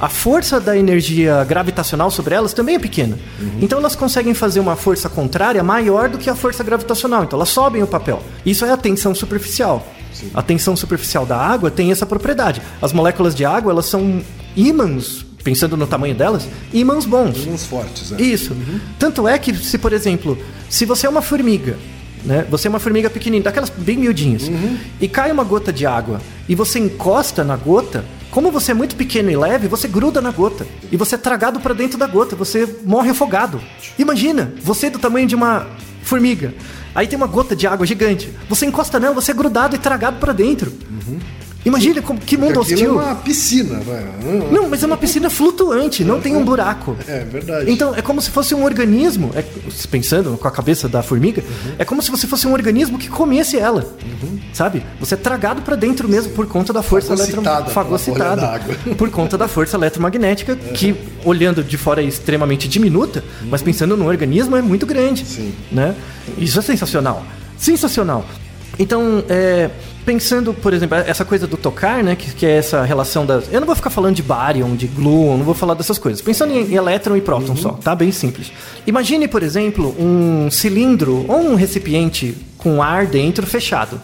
[0.00, 3.18] a força da energia gravitacional sobre elas também é pequena.
[3.60, 7.24] Então elas conseguem fazer uma força contrária maior do que a força gravitacional.
[7.24, 8.22] Então elas sobem o papel.
[8.44, 9.86] Isso é a tensão superficial.
[10.34, 12.62] A tensão superficial da água tem essa propriedade.
[12.80, 14.22] As moléculas de água, elas são
[14.56, 17.44] ímãs, pensando no tamanho delas, ímãs bons.
[17.44, 18.20] Ímãs fortes, né?
[18.20, 18.56] Isso.
[18.98, 20.36] Tanto é que, se por exemplo,
[20.68, 21.76] se você é uma formiga,
[22.24, 22.46] né?
[22.50, 24.50] Você é uma formiga pequenininha, daquelas bem miudinhas,
[25.00, 28.94] e cai uma gota de água e você encosta na gota, como você é muito
[28.96, 32.36] pequeno e leve, você gruda na gota e você é tragado para dentro da gota,
[32.36, 33.60] você morre afogado.
[33.98, 35.66] Imagina, você é do tamanho de uma
[36.02, 36.54] formiga.
[36.94, 38.30] Aí tem uma gota de água gigante.
[38.48, 40.72] Você encosta nela, você é grudado e tragado para dentro.
[41.64, 43.00] Imagina como, que mundo aquilo hostil.
[43.00, 44.02] é uma piscina, vai.
[44.50, 46.96] Não, mas é uma piscina flutuante, não tem um buraco.
[47.06, 47.70] É verdade.
[47.70, 49.44] Então, é como se fosse um organismo, é,
[49.90, 51.72] pensando com a cabeça da formiga, Uhum.
[51.78, 53.94] é como se você fosse um organismo que comesse ela.
[54.52, 54.82] Sabe?
[54.98, 58.74] Você é tragado pra dentro mesmo por conta da força Fagocitada eletromagnética.
[58.74, 58.94] d'água.
[58.96, 64.06] Por conta da força eletromagnética, que, olhando de fora, é extremamente diminuta, mas pensando num
[64.06, 65.24] organismo, é muito grande.
[65.24, 65.54] Sim.
[65.70, 65.94] Né?
[66.36, 67.24] Isso é sensacional.
[67.56, 68.24] Sensacional.
[68.80, 69.68] Então, é,
[70.06, 72.16] pensando, por exemplo, essa coisa do tocar, né?
[72.16, 73.52] Que, que é essa relação das.
[73.52, 76.22] Eu não vou ficar falando de bárion, de gluon, não vou falar dessas coisas.
[76.22, 77.94] Pensando em elétron e próton só, tá?
[77.94, 78.50] Bem simples.
[78.86, 84.00] Imagine, por exemplo, um cilindro ou um recipiente com ar dentro fechado,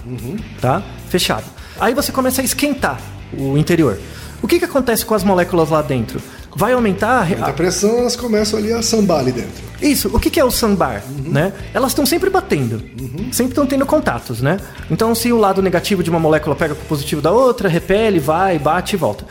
[0.61, 0.83] tá?
[1.09, 1.45] Fechado.
[1.81, 3.01] Aí você começa a esquentar
[3.33, 3.99] o interior.
[4.43, 6.21] O que, que acontece com as moléculas lá dentro?
[6.59, 9.63] Vai aumentar a A pressão, elas começam ali a sambar ali dentro.
[9.81, 11.53] isso, o que que é o sambar, né?
[11.75, 12.83] Elas estão sempre batendo,
[13.31, 14.59] sempre estão tendo contatos, né?
[14.91, 18.19] Então, se o lado negativo de uma molécula pega com o positivo da outra, repele,
[18.19, 19.27] vai, bate e volta.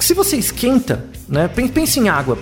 [0.00, 1.46] Se você esquenta, né?
[1.46, 2.38] pen- Pense em água,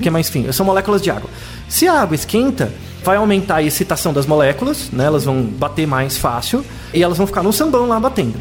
[0.00, 1.28] que é mais fino, são moléculas de água.
[1.68, 2.72] Se a água esquenta,
[3.06, 5.04] vai aumentar a excitação das moléculas, né?
[5.04, 8.34] Elas vão bater mais fácil e elas vão ficar no sambão lá batendo,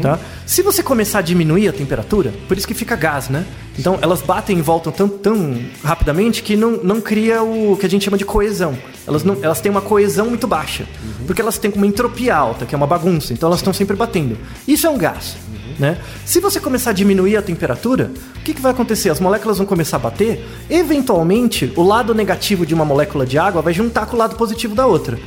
[0.00, 0.18] tá?
[0.46, 3.44] Se você começar a diminuir a temperatura, por isso que fica gás, né?
[3.76, 7.88] Então elas batem e voltam tão, tão rapidamente que não, não cria o que a
[7.90, 8.78] gente chama de coesão.
[9.06, 10.86] Elas, não, elas têm uma coesão muito baixa,
[11.26, 14.38] porque elas têm uma entropia alta, que é uma bagunça, então elas estão sempre batendo.
[14.68, 15.36] Isso é um gás.
[15.78, 15.98] Né?
[16.24, 19.10] Se você começar a diminuir a temperatura, o que, que vai acontecer?
[19.10, 23.62] As moléculas vão começar a bater, eventualmente o lado negativo de uma molécula de água
[23.62, 25.18] vai juntar com o lado positivo da outra.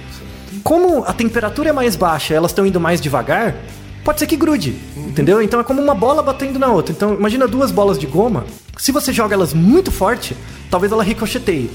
[0.64, 3.56] Como a temperatura é mais baixa elas estão indo mais devagar,
[4.04, 5.42] pode ser que grude, entendeu?
[5.42, 6.94] Então é como uma bola batendo na outra.
[6.94, 8.46] Então imagina duas bolas de goma,
[8.78, 10.36] se você joga elas muito forte,
[10.70, 11.70] talvez ela ricocheteie.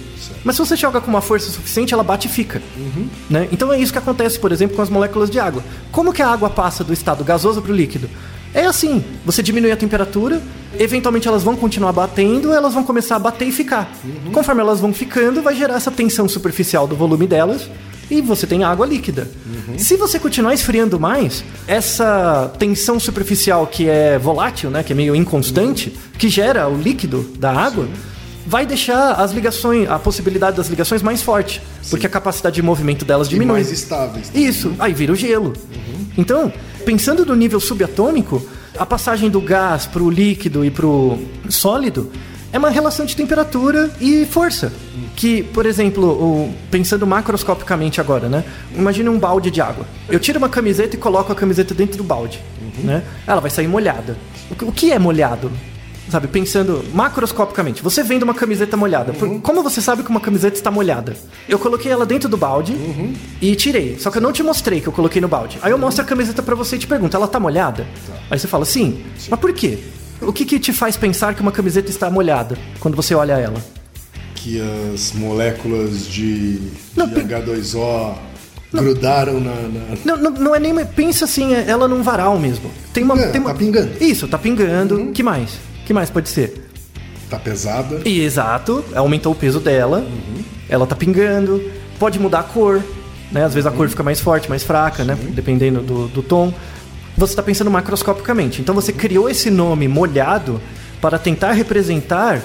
[0.45, 2.63] Mas se você joga com uma força suficiente, ela bate e fica.
[3.29, 3.49] Né?
[3.51, 5.63] Então é isso que acontece, por exemplo, com as moléculas de água.
[5.91, 8.09] Como que a água passa do estado gasoso para o líquido?
[8.53, 10.43] É assim, você diminui a temperatura,
[10.79, 13.93] eventualmente elas vão continuar batendo, elas vão começar a bater e ficar.
[14.33, 17.69] Conforme elas vão ficando, vai gerar essa tensão superficial do volume delas
[18.11, 19.31] e você tem água líquida.
[19.79, 25.15] Se você continuar esfriando mais, essa tensão superficial que é volátil, né, que é meio
[25.15, 27.87] inconstante, que gera o líquido da água,
[28.47, 33.05] vai deixar as ligações, a possibilidade das ligações mais forte, porque a capacidade de movimento
[33.05, 33.55] delas E diminui.
[33.55, 34.31] mais estáveis.
[34.35, 35.53] Isso, aí vira o gelo.
[36.17, 36.53] Então,
[36.85, 38.43] pensando no nível subatômico,
[38.79, 42.11] a passagem do gás para o líquido e para o sólido
[42.53, 44.73] é uma relação de temperatura e força.
[45.17, 48.43] Que, por exemplo, pensando macroscopicamente agora, né?
[48.75, 49.87] Imagine um balde de água.
[50.09, 52.41] Eu tiro uma camiseta e coloco a camiseta dentro do balde,
[52.83, 53.03] né?
[53.27, 54.17] Ela vai sair molhada.
[54.63, 55.51] O que é molhado?
[56.11, 59.13] Sabe, pensando macroscopicamente, você vendo uma camiseta molhada.
[59.13, 61.17] Por- como você sabe que uma camiseta está molhada?
[61.49, 62.77] Eu coloquei ela dentro do balde
[63.41, 63.97] e tirei.
[63.99, 65.59] Só que eu não te mostrei que eu coloquei no balde.
[65.63, 67.87] Aí eu mostro a camiseta pra você e te pergunto, ela tá molhada?
[68.31, 69.05] Aí você fala, sim.
[69.29, 69.79] Mas por quê?
[70.21, 73.57] O que, que te faz pensar que uma camiseta está molhada quando você olha ela?
[74.35, 74.61] Que
[74.95, 76.59] as moléculas de,
[76.97, 78.15] Não, de pen- H2O
[78.73, 80.75] grudaram na, na- Não, não, não é nem.
[80.87, 82.71] Pensa assim, é ela num varal mesmo.
[82.93, 83.19] Tem uma.
[83.21, 83.91] É, tem uma tá pingando.
[84.01, 85.11] Isso, tá pingando.
[85.13, 85.51] que mais?
[85.91, 86.71] Que mais pode ser?
[87.29, 88.03] Tá pesada.
[88.05, 90.07] E, exato, aumentou o peso dela,
[90.69, 91.61] ela tá pingando,
[91.99, 92.81] pode mudar a cor,
[93.33, 93.43] né?
[93.43, 95.19] Às vezes a cor fica mais forte, mais fraca, né?
[95.31, 96.55] Dependendo do, do tom.
[97.19, 98.63] Você está pensando macroscopicamente.
[98.63, 100.61] Então você criou esse nome molhado
[101.01, 102.41] para tentar representar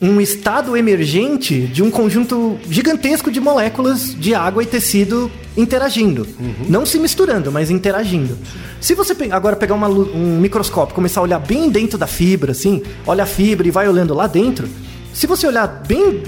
[0.00, 6.24] um estado emergente de um conjunto gigantesco de moléculas de água e tecido interagindo.
[6.68, 8.38] Não se misturando, mas interagindo.
[8.80, 12.06] Se você pe- agora pegar uma um microscópio e começar a olhar bem dentro da
[12.06, 14.68] fibra, assim, olha a fibra e vai olhando lá dentro,
[15.12, 16.22] se você olhar bem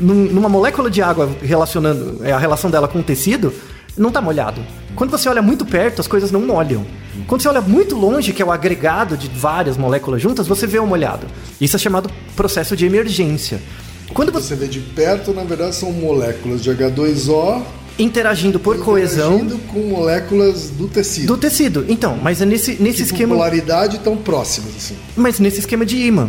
[0.00, 3.54] num- numa molécula de água relacionando é, a relação dela com o tecido,
[3.96, 4.60] não está molhado.
[4.94, 6.84] Quando você olha muito perto, as coisas não molham.
[7.26, 10.78] Quando você olha muito longe, que é o agregado de várias moléculas juntas, você vê
[10.78, 11.26] o molhado.
[11.60, 13.60] Isso é chamado processo de emergência.
[14.12, 17.62] Quando você Você vê de perto, na verdade, são moléculas de H2O
[17.98, 21.26] interagindo por coesão interagindo com moléculas do tecido.
[21.26, 21.84] do tecido.
[21.88, 23.34] Então, mas é nesse, nesse que esquema.
[23.34, 24.94] polaridade tão próximas, assim.
[25.16, 26.28] Mas nesse esquema de imã.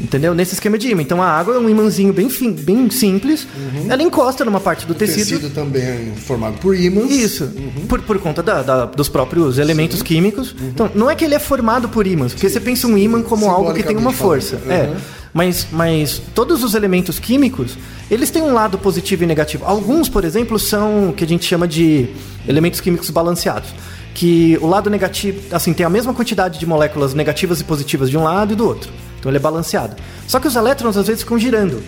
[0.00, 0.34] Entendeu?
[0.34, 1.02] Nesse esquema de imã.
[1.02, 3.46] Então a água é um imãzinho bem, fin- bem simples.
[3.88, 7.10] Ela encosta numa parte do O tecido, também é formado por ímãs.
[7.10, 7.50] Isso,
[7.88, 10.54] por, por conta da- da- dos próprios elementos químicos.
[10.62, 13.48] Então, não é que ele é formado por ímãs, porque você pensa um ímã como
[13.50, 14.56] algo que tem uma força.
[14.68, 14.90] É.
[15.32, 17.76] Mas, mas todos os elementos químicos,
[18.10, 19.64] eles têm um lado positivo e negativo.
[19.64, 22.08] Alguns, por exemplo, são o que a gente chama de
[22.48, 23.70] elementos químicos balanceados.
[24.12, 28.18] Que o lado negativo, assim, tem a mesma quantidade de moléculas negativas e positivas de
[28.18, 28.90] um lado e do outro.
[29.18, 29.94] Então ele é balanceado.
[30.26, 31.80] Só que os elétrons às vezes ficam girando.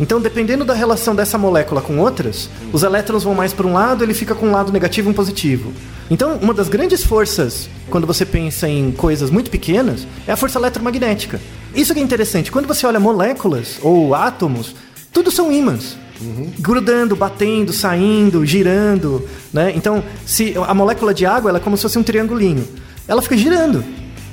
[0.00, 4.04] Então, dependendo da relação dessa molécula com outras, os elétrons vão mais para um lado,
[4.04, 5.72] ele fica com um lado negativo e um positivo.
[6.08, 10.58] Então, uma das grandes forças, quando você pensa em coisas muito pequenas, é a força
[10.58, 11.40] eletromagnética.
[11.74, 12.50] Isso que é interessante.
[12.50, 14.74] Quando você olha moléculas ou átomos,
[15.12, 15.96] tudo são ímãs.
[16.58, 19.72] Grudando, batendo, saindo, girando, né?
[19.76, 22.66] Então, se a molécula de água ela é como se fosse um triangulinho.
[23.06, 23.84] Ela fica girando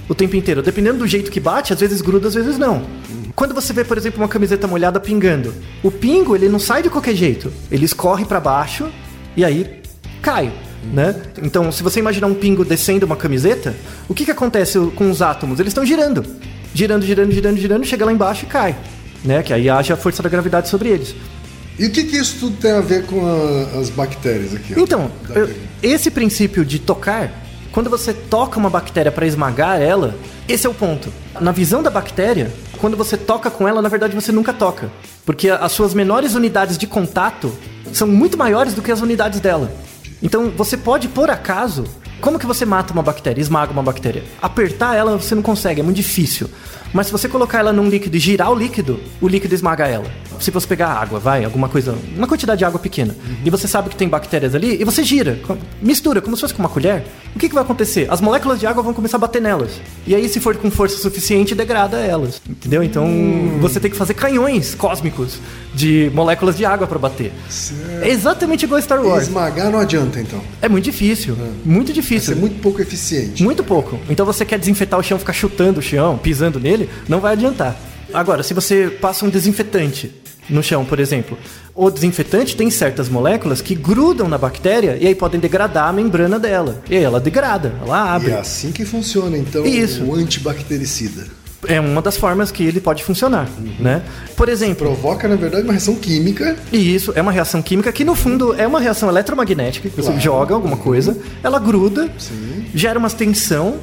[0.10, 0.63] o tempo inteiro.
[0.63, 2.84] Dependendo do jeito que bate, às vezes gruda, às vezes não.
[3.36, 6.89] Quando você vê, por exemplo, uma camiseta molhada pingando, o pingo ele não sai de
[6.89, 7.52] qualquer jeito.
[7.69, 8.88] Ele escorre para baixo
[9.36, 9.82] e aí
[10.21, 10.52] cai.
[10.93, 11.15] Né?
[11.41, 13.76] Então, se você imaginar um pingo descendo uma camiseta,
[14.08, 15.60] o que, que acontece com os átomos?
[15.60, 16.24] Eles estão girando.
[16.76, 18.76] Girando, girando, girando, girando, chega lá embaixo e cai.
[19.24, 19.42] Né?
[19.42, 21.16] Que aí haja a força da gravidade sobre eles.
[21.80, 24.74] E o que, que isso tudo tem a ver com a- as bactérias aqui?
[24.78, 25.50] Então, eu-
[25.82, 27.32] esse princípio de tocar,
[27.72, 30.16] quando você toca uma bactéria para esmagar ela,
[30.50, 31.08] esse é o ponto.
[31.40, 34.92] Na visão da bactéria, quando você toca com ela, na verdade você nunca toca.
[35.26, 37.54] Porque as suas menores unidades de contato
[37.94, 39.72] são muito maiores do que as unidades dela.
[40.22, 41.86] Então, você pode, por acaso,
[42.26, 44.24] como que você mata uma bactéria, esmaga uma bactéria?
[44.42, 46.50] Apertar ela você não consegue, é muito difícil.
[46.92, 50.06] Mas se você colocar ela num líquido e girar o líquido, o líquido esmaga ela.
[50.40, 53.90] Se você pegar água, vai, alguma coisa, uma quantidade de água pequena, e você sabe
[53.90, 55.40] que tem bactérias ali, e você gira,
[55.80, 58.08] mistura, como se fosse com uma colher, o que, que vai acontecer?
[58.10, 59.80] As moléculas de água vão começar a bater nelas.
[60.08, 62.42] E aí, se for com força suficiente, degrada elas.
[62.50, 62.82] Entendeu?
[62.82, 63.08] Então,
[63.62, 65.38] você tem que fazer canhões cósmicos
[65.76, 67.34] de moléculas de água para bater.
[68.02, 69.24] É exatamente igual a Star E Wars.
[69.24, 70.42] esmagar não adianta, então.
[70.62, 71.36] É muito difícil.
[71.66, 72.34] Muito Vai difícil.
[72.34, 73.44] ser muito pouco eficiente.
[73.44, 74.00] Muito pouco.
[74.10, 77.76] Então você quer desinfetar o chão, ficar chutando o chão, pisando nele, não vai adiantar.
[78.14, 80.12] Agora, se você passa um desinfetante
[80.50, 81.38] no chão, por exemplo,
[81.74, 86.40] o desinfetante tem certas moléculas que grudam na bactéria e aí podem degradar a membrana
[86.40, 86.82] dela.
[86.90, 88.32] E aí ela degrada, ela E abre.
[88.32, 90.04] é assim que funciona, então, Isso.
[90.04, 91.26] o antibactericida.
[91.67, 93.49] É uma das formas que ele pode funcionar,
[93.80, 94.01] né?
[94.36, 96.56] Por exemplo, Provoca, na verdade, uma reação química.
[96.71, 99.89] E isso é uma reação química que, no fundo, é uma reação eletromagnética.
[99.89, 100.19] que Você Claro.
[100.21, 102.65] joga alguma coisa, ela gruda, Sim.
[102.73, 103.75] gera uma tensão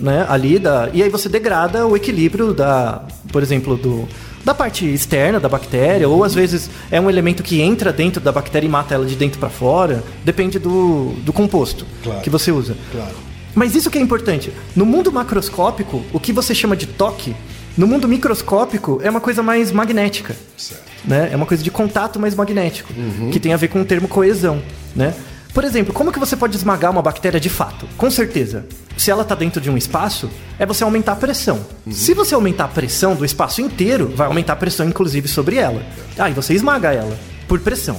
[0.00, 4.08] né, ali, da, e aí você degrada o equilíbrio da, por exemplo, do,
[4.44, 8.30] da parte externa da bactéria, ou às vezes é um elemento que entra dentro da
[8.30, 10.04] bactéria e mata ela de dentro para fora.
[10.24, 12.20] Depende do, do composto Claro.
[12.20, 12.76] que você usa.
[12.92, 13.27] Claro.
[13.54, 14.52] Mas isso que é importante.
[14.76, 17.34] No mundo macroscópico, o que você chama de toque,
[17.76, 20.82] no mundo microscópico é uma coisa mais magnética Certo.
[21.04, 21.30] né?
[21.32, 22.92] É uma coisa de contato mais magnético,
[23.32, 24.62] que tem a ver com o termo coesão,
[24.94, 25.14] né?
[25.54, 27.88] Por exemplo, como que você pode esmagar uma bactéria de fato?
[27.96, 31.64] Com certeza, se ela está dentro de um espaço, é você aumentar a pressão.
[31.90, 35.82] Se você aumentar a pressão do espaço inteiro, vai aumentar a pressão inclusive sobre ela.
[36.18, 37.16] Ah, e você esmaga ela
[37.48, 37.96] por pressão.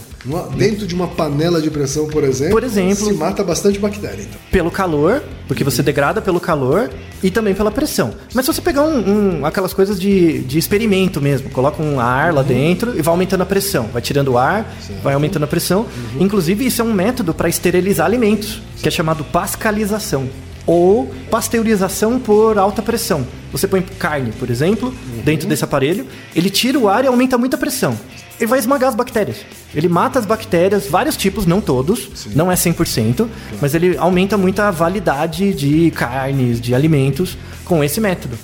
[0.55, 3.07] Dentro de uma panela de pressão, por exemplo, Por exemplo.
[3.07, 4.21] se mata bastante bactéria.
[4.21, 4.39] Então.
[4.51, 6.89] Pelo calor, porque você degrada pelo calor
[7.23, 8.13] e também pela pressão.
[8.33, 12.31] Mas se você pegar um, um- aquelas coisas de, de experimento mesmo, coloca um ar
[12.31, 14.71] lá dentro e vai aumentando a pressão, vai tirando o ar,
[15.03, 15.87] vai aumentando a pressão.
[16.19, 20.29] Inclusive, isso é um método para esterilizar alimentos, que é chamado pascalização.
[20.67, 23.25] Ou pasteurização por alta pressão.
[23.51, 24.93] Você põe carne, por exemplo,
[25.25, 27.97] dentro desse aparelho, ele tira o ar e aumenta muito a pressão.
[28.39, 29.37] Ele vai esmagar as bactérias.
[29.75, 33.27] Ele mata as bactérias, vários tipos, não todos, não é 100%,
[33.61, 38.37] mas ele aumenta muito a validade de carnes, de alimentos com esse método.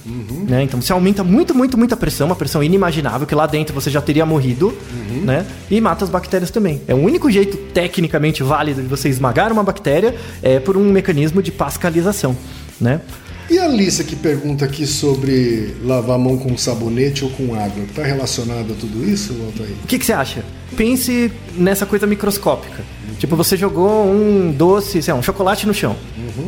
[0.48, 0.64] Né?
[0.64, 3.90] Então você aumenta muito, muito, muito a pressão, uma pressão inimaginável, que lá dentro você
[3.90, 4.78] já teria morrido,
[5.24, 5.46] né?
[5.72, 6.82] E mata as bactérias também.
[6.88, 11.42] É o único jeito tecnicamente válido de você esmagar uma bactéria é por um mecanismo
[11.42, 12.38] de pascalização,
[12.80, 13.02] né?
[13.50, 17.84] E a Alissa que pergunta aqui sobre lavar a mão com sabonete ou com água.
[17.84, 19.76] Está relacionado a tudo isso, Altair?
[19.84, 20.44] O que, que você acha?
[20.76, 22.84] Pense nessa coisa microscópica.
[23.18, 25.96] Tipo, você jogou um doce, sei lá, um chocolate no chão.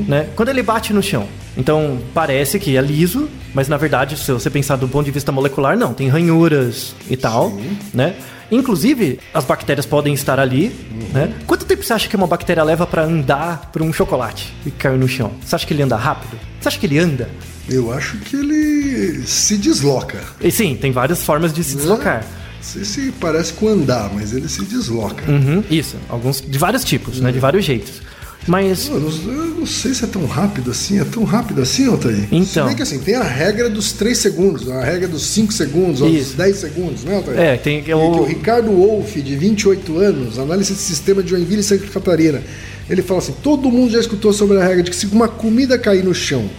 [0.08, 0.28] Né?
[0.36, 4.50] Quando ele bate no chão, então parece que é liso, mas na verdade, se você
[4.50, 7.58] pensar do ponto de vista molecular, não, tem ranhuras e tal,
[7.94, 8.16] né?
[8.52, 10.74] Inclusive, as bactérias podem estar ali,
[11.14, 11.34] né?
[11.46, 14.98] Quanto tempo você acha que uma bactéria leva para andar por um chocolate e cair
[14.98, 15.32] no chão?
[15.44, 16.40] Você acha que ele anda rápido?
[16.60, 17.30] Você acha que ele anda?
[17.70, 20.22] Eu acho que ele se desloca.
[20.40, 22.24] E sim, tem várias formas de se deslocar.
[22.24, 25.30] Não sei se parece com andar, mas ele se desloca.
[25.30, 27.32] Uhum, isso, alguns de vários tipos, né?
[27.32, 28.02] De vários jeitos.
[28.48, 31.86] Mas Eu não, eu não sei se é tão rápido assim, é tão rápido assim,
[31.88, 32.28] Altair?
[32.32, 32.46] Então.
[32.46, 36.00] Se bem que assim, tem a regra dos 3 segundos, a regra dos 5 segundos,
[36.02, 36.38] ou dos Isso.
[36.38, 37.38] 10 segundos, né, Altair?
[37.38, 41.32] É, tem- que, eu- que o Ricardo Wolff, de 28 anos, análise de sistema de
[41.32, 42.42] Joinville e Santa Catarina,
[42.90, 45.78] ele fala assim, todo mundo já escutou sobre a regra de que se uma comida
[45.78, 46.50] cair no chão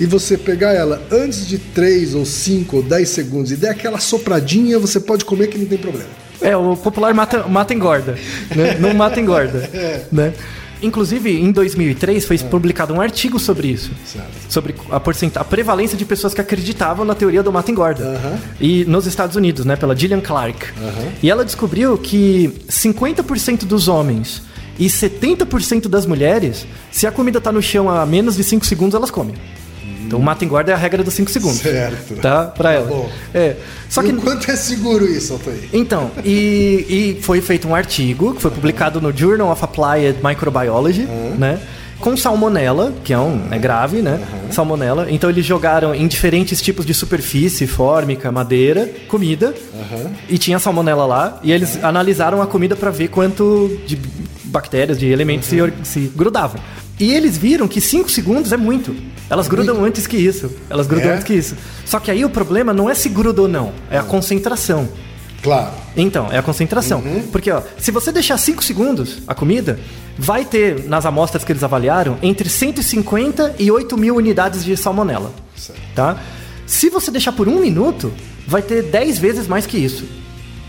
[0.00, 4.00] e você pegar ela antes de 3 ou 5 ou 10 segundos e der aquela
[4.00, 6.08] sopradinha, você pode comer que não tem problema.
[6.40, 8.16] É, o popular mata, mata engorda,
[8.56, 8.76] né?
[8.80, 9.68] Não mata engorda,
[10.10, 10.32] né?
[10.82, 13.90] Inclusive, em 2003 foi publicado um artigo sobre isso.
[14.06, 14.26] Certo.
[14.48, 18.02] Sobre a, porcenta- a prevalência de pessoas que acreditavam na teoria do mata engorda.
[18.04, 18.38] Aham.
[18.58, 19.76] E nos Estados Unidos, né?
[19.76, 20.68] Pela Gillian Clark.
[21.22, 24.42] E ela descobriu que 50% dos homens
[24.78, 28.94] e 70% das mulheres, se a comida tá no chão a menos de 5 segundos,
[28.94, 29.34] elas comem.
[30.10, 31.58] Então o mata engorda é a regra dos 5 segundos.
[31.58, 32.16] Certo.
[32.16, 32.46] Tá?
[32.46, 32.86] Pra ela.
[32.86, 33.08] bom.
[33.32, 33.54] É.
[33.88, 34.12] Só que.
[34.14, 35.68] quanto é seguro isso, Altair?
[35.72, 41.06] Então, e, e foi feito um artigo que foi publicado no Journal of Applied Microbiology,
[41.38, 41.60] né?
[42.00, 44.18] Com salmonela, que é um é grave, né?
[44.50, 45.06] Salmonela.
[45.10, 49.54] Então eles jogaram em diferentes tipos de superfície, fórmica, madeira, comida.
[50.28, 51.38] E tinha salmonela lá.
[51.44, 53.96] E eles analisaram a comida para ver quanto de
[54.44, 56.60] bactérias, de elementos se, se grudavam.
[57.00, 58.94] E eles viram que 5 segundos é muito.
[59.30, 60.50] Elas grudam antes que isso.
[60.68, 61.14] Elas grudam É?
[61.14, 61.56] antes que isso.
[61.86, 64.88] Só que aí o problema não é se gruda ou não, é a concentração.
[65.42, 65.70] Claro.
[65.96, 67.02] Então, é a concentração.
[67.32, 69.80] Porque, ó, se você deixar 5 segundos a comida,
[70.18, 75.32] vai ter, nas amostras que eles avaliaram, entre 150 e 8 mil unidades de salmonela.
[75.56, 75.80] Certo.
[75.94, 76.18] Tá?
[76.66, 78.12] Se você deixar por um minuto,
[78.46, 80.04] vai ter 10 vezes mais que isso.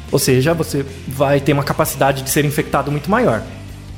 [0.10, 3.44] Ou seja, você vai ter uma capacidade de ser infectado muito maior.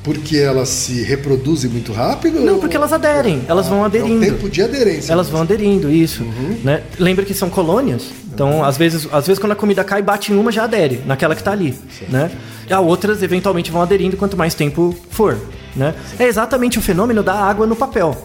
[0.04, 2.38] Porque elas se reproduzem muito rápido?
[2.40, 4.20] Não, porque elas aderem, elas vão É o aderindo.
[4.20, 5.10] tempo de aderência.
[5.12, 6.22] Elas vão aderindo, isso.
[6.62, 6.82] Né?
[6.98, 8.10] Lembra que são colônias?
[8.32, 11.34] Então, às, vezes, às vezes, quando a comida cai, bate em uma, já adere, naquela
[11.34, 11.74] que está ali.
[12.08, 12.30] Né?
[12.68, 15.38] E a outras, eventualmente, vão aderindo quanto mais tempo for.
[15.74, 15.94] Né?
[16.18, 18.16] É exatamente o fenômeno da água no papel.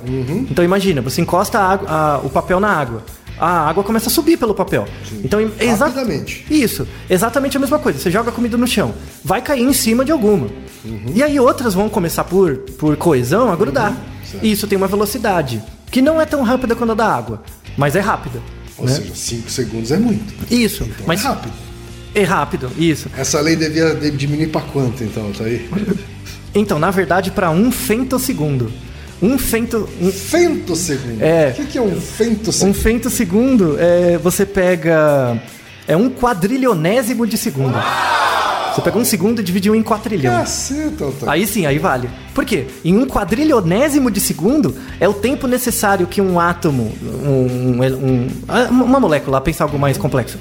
[0.52, 3.04] Então, imagina, você encosta a água- a- o papel na água.
[3.40, 4.86] A água começa a subir pelo papel.
[5.24, 6.46] Então, é exa- Rapidamente.
[6.50, 7.98] Isso, exatamente a mesma coisa.
[7.98, 10.48] Você joga a comida no chão, vai cair em cima de alguma.
[11.16, 13.96] E aí outras vão começar por, por coesão a grudar.
[14.44, 17.42] E isso tem uma velocidade que não é tão rápida quanto a da água,
[17.78, 18.42] mas é rápida.
[18.78, 18.92] Ou né?
[18.92, 20.34] seja, 5 segundos é muito.
[20.54, 21.54] Isso, Então mas é rápido.
[22.16, 23.10] é rápido, isso.
[23.18, 25.68] Essa lei devia de- diminuir pra quanto, então, Altair?
[26.54, 28.72] Então, na verdade, para um femtosegundo.
[29.22, 31.24] Um fento, um, Femtosegundo.
[31.24, 31.50] É.
[31.50, 32.74] O que, que é um um femtosegundo?
[32.74, 35.42] femtosegundo é você pega
[35.88, 37.76] é um quadrilionésimo de segundo.
[38.74, 40.34] Você pega um segundo e divide um em quatrilhão.
[40.40, 41.32] Caceta, Altair.
[41.32, 42.10] Aí sim, aí vale.
[42.34, 42.68] Por quê?
[42.86, 48.68] Em um quadrilionésimo de segundo é o tempo necessário que um átomo, um, um- ah,
[48.70, 50.38] uma molécula, pensar algo mais complexo.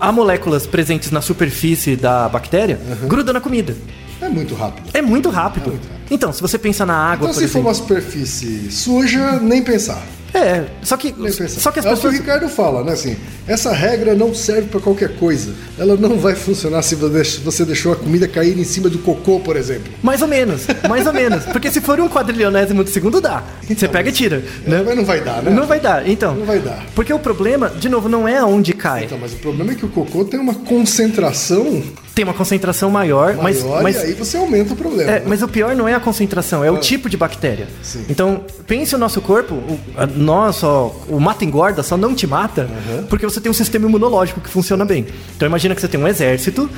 [0.00, 3.76] Há moléculas presentes na superfície da bactéria gruda na comida.
[4.20, 4.88] É muito rápido.
[4.94, 5.78] É muito rápido.
[6.10, 7.68] Então, se você pensa na água, Então, se for exemplo.
[7.68, 10.02] uma superfície suja, nem pensar.
[10.34, 11.14] É, só que,
[11.48, 12.14] só que as é o que o pessoas.
[12.14, 12.92] Ricardo fala, né?
[12.92, 15.54] Assim, essa regra não serve pra qualquer coisa.
[15.78, 18.98] Ela não vai funcionar se você deix- você deixou a comida cair em cima do
[18.98, 19.90] cocô, por exemplo.
[20.02, 21.44] Mais ou menos, mais ou menos.
[21.46, 23.42] Porque se for um quadrilionésimo de segundo, dá.
[23.66, 24.44] Você pega e tira.
[24.66, 24.82] Né?
[24.84, 25.50] Mas não vai dar, né?
[25.50, 26.06] Não vai dar.
[26.06, 26.34] Então.
[26.34, 26.84] Não vai dar.
[26.94, 29.04] Porque o problema, de novo, não é aonde cai.
[29.04, 31.82] Então, mas o problema é que o cocô tem uma concentração
[32.18, 33.62] Tem uma concentração maior, mas.
[33.62, 35.08] maior mas e aí você aumenta o problema.
[35.08, 35.22] É, né?
[35.24, 37.68] mas o pior não é a concentração, é o tipo de bactéria.
[37.80, 38.06] Sim.
[38.08, 42.26] Então, pense o nosso corpo, o, a- nós, ó, o mata engorda só não te
[42.26, 42.68] mata
[43.08, 45.06] porque você tem um sistema imunológico que funciona bem.
[45.36, 46.68] Então, imagina que você tem um exército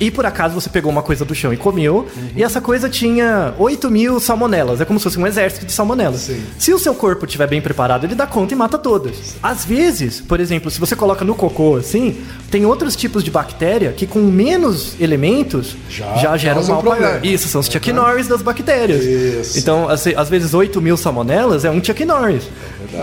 [0.00, 2.06] e por acaso você pegou uma coisa do chão e comeu,
[2.36, 4.80] e essa coisa tinha 8 mil salmonelas.
[4.80, 6.20] É como se fosse um exército de salmonelas.
[6.20, 6.42] Sim.
[6.58, 9.36] Se o seu corpo estiver bem preparado, ele dá conta e mata todas.
[9.42, 12.18] Às vezes, por exemplo, se você coloca no cocô assim,
[12.50, 17.24] tem outros tipos de bactéria que com menos elementos Já já, geram mal maior.
[17.24, 19.04] Isso, são os Chuck Norris das bactérias.
[19.04, 19.58] Isso.
[19.58, 22.44] Então, às, às vezes, 8 mil salmonelas é um Chuck Norris.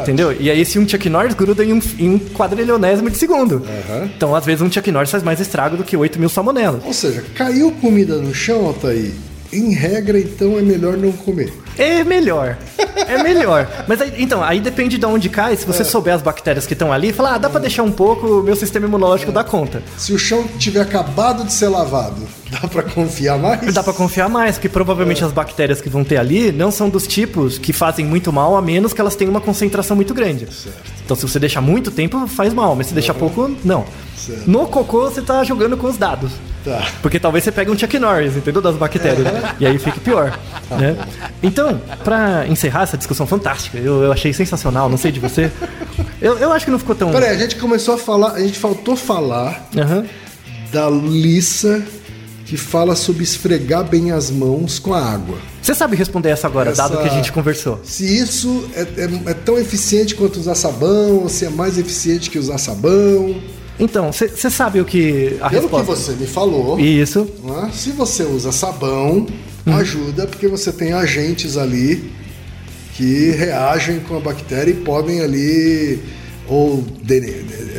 [0.02, 0.36] Entendeu?
[0.39, 3.63] E aí, esse um Chuck Norris gruda em um, em um quadrilionésimo de segundo.
[3.89, 4.10] Aham.
[4.15, 6.82] Então, às vezes, um Chuck Norris faz mais estrago do que 8 mil salmonelas.
[6.86, 9.12] Ou seja, caiu comida no chão, Altair.
[9.56, 11.54] Em regra, então, é melhor não comer.
[11.78, 12.58] É melhor.
[13.08, 13.68] É melhor.
[13.88, 15.56] Mas aí, então, aí depende de onde cai.
[15.58, 15.86] Se você É.
[15.86, 18.56] souber as bactérias que estão ali, fala, ah, dá pra deixar um pouco, o meu
[18.56, 19.84] sistema imunológico dá conta.
[19.98, 23.74] Se o chão tiver acabado de ser lavado, dá pra confiar mais?
[23.74, 25.26] Dá pra confiar mais, porque provavelmente É.
[25.26, 28.62] as bactérias que vão ter ali não são dos tipos que fazem muito mal, a
[28.62, 30.48] menos que elas tenham uma concentração muito grande.
[31.04, 33.86] Então, se você deixar muito tempo, faz mal, mas se deixar pouco, não.
[34.18, 34.50] Certo.
[34.50, 36.32] No cocô, você tá jogando com os dados.
[36.65, 36.84] Tá.
[37.01, 38.60] Porque talvez você pegue um Chuck Norris, entendeu?
[38.62, 39.28] Das bactérias.
[39.60, 40.38] E aí fique pior.
[40.71, 40.97] né?
[41.43, 45.51] Então, pra encerrar essa discussão fantástica, eu, eu achei sensacional, não sei de você.
[46.19, 47.12] Eu, eu acho que não ficou tão.
[47.12, 50.06] Peraí, a gente começou a falar, a gente faltou falar Aham.
[50.71, 51.84] da Lissa
[52.45, 55.38] que fala sobre esfregar bem as mãos com a água.
[55.62, 57.80] Você sabe responder essa agora, Essa- dado que a gente conversou.
[57.84, 62.30] Se isso é, é- é tão eficiente quanto usar sabão, ou se é mais eficiente
[62.30, 63.36] que usar sabão.
[63.80, 65.86] Então, você sabe o que a Pelo resposta.
[65.86, 67.28] que você me falou, Isso.
[67.44, 69.28] né, se você usa sabão,
[69.66, 72.12] ajuda porque você tem agentes ali
[72.94, 76.00] que reagem com a bactéria e podem ali
[76.48, 76.86] ou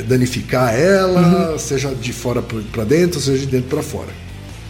[0.06, 4.08] danificar ela, seja de fora para dentro, seja de dentro para fora.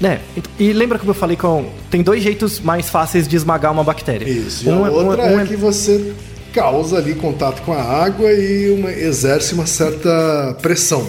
[0.01, 0.21] né?
[0.59, 1.71] E lembra como eu falei com.
[1.91, 4.29] Tem dois jeitos mais fáceis de esmagar uma bactéria.
[4.29, 4.67] Isso.
[4.67, 6.13] E Um a é- outra um é, que você
[6.57, 11.07] causa ali contato com a água e uma- exerce uma certa pressão.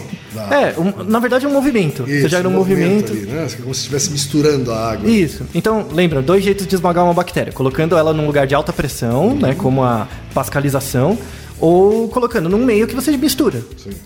[0.52, 2.04] É, um- na verdade é um movimento.
[2.04, 3.12] Você Isso, gera um movimento.
[3.14, 3.48] ali, né?
[3.62, 5.10] Como se estivesse misturando a água.
[5.10, 5.44] Isso.
[5.56, 7.52] Então, lembra, dois jeitos de esmagar uma bactéria.
[7.54, 9.56] Colocando ela num lugar de alta pressão, né?
[9.56, 11.18] Como a pascalização.
[11.60, 13.64] Ou colocando num meio que você mistura.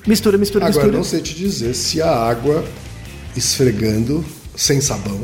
[0.07, 0.97] Mistura, mistura, Agora, mistura.
[0.97, 2.63] não sei te dizer se a água
[3.35, 4.23] esfregando
[4.55, 5.19] sem sabão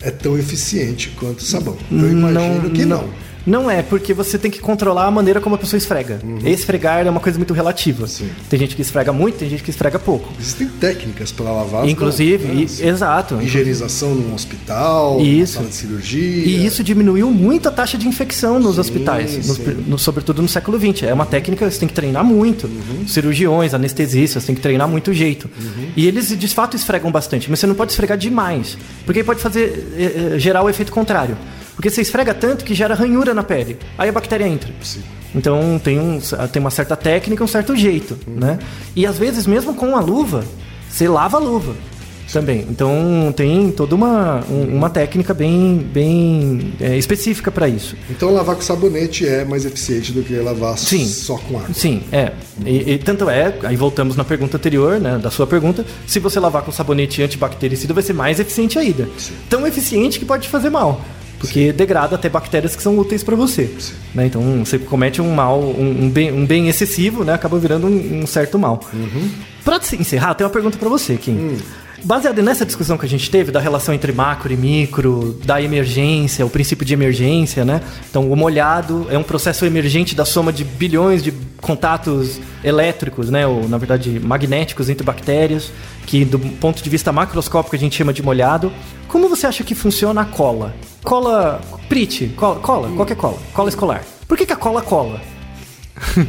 [0.00, 1.76] é tão eficiente quanto o sabão.
[1.90, 3.02] Eu imagino que não.
[3.02, 3.25] Não
[3.70, 6.20] é, porque você tem que controlar a maneira como a pessoa esfrega.
[6.44, 8.02] Esfregar é uma coisa muito relativa.
[8.02, 8.08] Uhum.
[8.08, 8.28] Sim.
[8.50, 10.32] Tem gente que esfrega muito, tem gente que esfrega pouco.
[10.38, 12.88] Existem técnicas para lavar as Inclusive, e- né?
[12.88, 13.40] exato.
[13.40, 15.54] Higienização num hospital, Isso.
[15.54, 16.44] sala de cirurgia.
[16.46, 19.84] E isso diminuiu muito a taxa de infecção nos hospitais, nos- sim.
[19.86, 21.04] no- sobretudo no século XX.
[21.04, 22.66] É uma técnica que você tem que treinar muito.
[22.66, 23.06] Uhum.
[23.06, 25.48] Cirurgiões, anestesistas, tem que treinar muito o jeito.
[25.96, 29.86] E eles de fato esfregam bastante, mas você não pode esfregar demais, porque pode fazer
[29.96, 31.36] eh, eh, gerar o efeito contrário.
[31.76, 33.76] Porque você esfrega tanto que gera ranhura na pele.
[33.96, 34.72] Aí a bactéria entra.
[34.82, 35.02] Sim.
[35.34, 36.18] Então tem, um,
[36.50, 38.58] tem uma certa técnica, um certo jeito, né?
[38.96, 40.42] E às vezes mesmo com a luva,
[40.88, 41.74] você lava a luva
[42.32, 42.66] também.
[42.70, 47.94] Então tem toda uma, um- uma técnica bem, bem é, específica para isso.
[48.10, 51.06] Então lavar com sabonete é mais eficiente do que lavar Sim.
[51.06, 51.74] só com água.
[51.74, 52.32] Sim, é.
[52.64, 56.40] E, e tanto é, aí voltamos na pergunta anterior, né, da sua pergunta, se você
[56.40, 59.06] lavar com sabonete antibactericida vai ser mais eficiente ainda.
[59.50, 61.02] Tão eficiente que pode te fazer mal.
[61.38, 63.70] Porque degrada até bactérias que são úteis para você.
[64.14, 64.26] né?
[64.26, 67.34] Então você comete um mal, um, um bem, um bem excessivo, né?
[67.34, 68.80] Acaba virando um, um certo mal.
[69.64, 71.58] Para encerrar, tem uma pergunta para você, Kim.
[72.04, 76.44] Baseado nessa discussão que a gente teve da relação entre macro e micro, da emergência,
[76.46, 77.80] o princípio de emergência, né?
[78.08, 83.46] Então, o molhado é um processo emergente da soma de bilhões de contatos elétricos, né?
[83.46, 85.72] Ou, na verdade, magnéticos entre bactérias,
[86.06, 88.72] que do ponto de vista macroscópico a gente chama de molhado.
[89.08, 90.74] Como você acha que funciona a cola?
[91.06, 94.04] Cola Prit, cola, cola qualquer cola, cola escolar.
[94.26, 95.20] Por que, que a cola cola?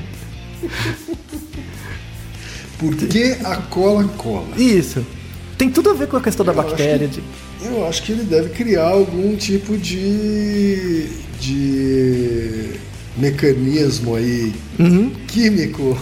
[2.77, 4.45] Por que a cola cola?
[4.55, 5.03] Isso.
[5.57, 7.07] Tem tudo a ver com a questão da Eu acho bactéria.
[7.07, 7.23] que- de-
[7.65, 11.07] Eu acho que ele deve criar algum tipo de.
[11.39, 12.73] de
[13.17, 15.09] mecanismo aí Uhum.
[15.27, 15.97] químico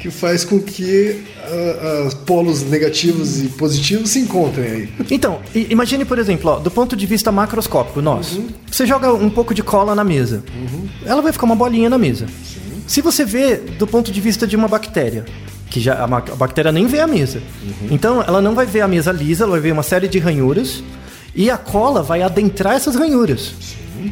[0.00, 4.88] que faz com que ah, ah, polos negativos e positivos se encontrem aí.
[5.10, 8.40] Então, imagine, por exemplo, ó, do ponto de vista macroscópico, nós.
[8.70, 10.42] Você joga um pouco de cola na mesa.
[11.04, 12.26] Ela vai ficar uma bolinha na mesa.
[12.86, 15.26] Se você vê do ponto de vista de uma bactéria,
[15.68, 17.42] que já a, a bactéria nem vê a mesa.
[17.90, 20.82] Então, ela não vai ver a mesa lisa, ela vai ver uma série de ranhuras
[21.34, 23.52] e a cola vai adentrar essas ranhuras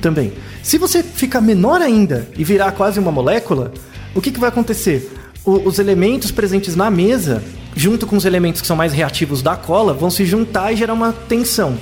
[0.03, 0.35] também.
[0.63, 3.73] Se você ficar menor ainda e virar quase uma molécula,
[4.15, 5.18] o que, que vai acontecer?
[5.49, 7.43] O- os elementos presentes na mesa,
[7.75, 10.93] junto com os elementos que são mais reativos da cola, vão se juntar e gerar
[10.93, 11.79] uma tensão.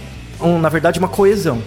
[0.61, 1.61] Na verdade, uma coesão.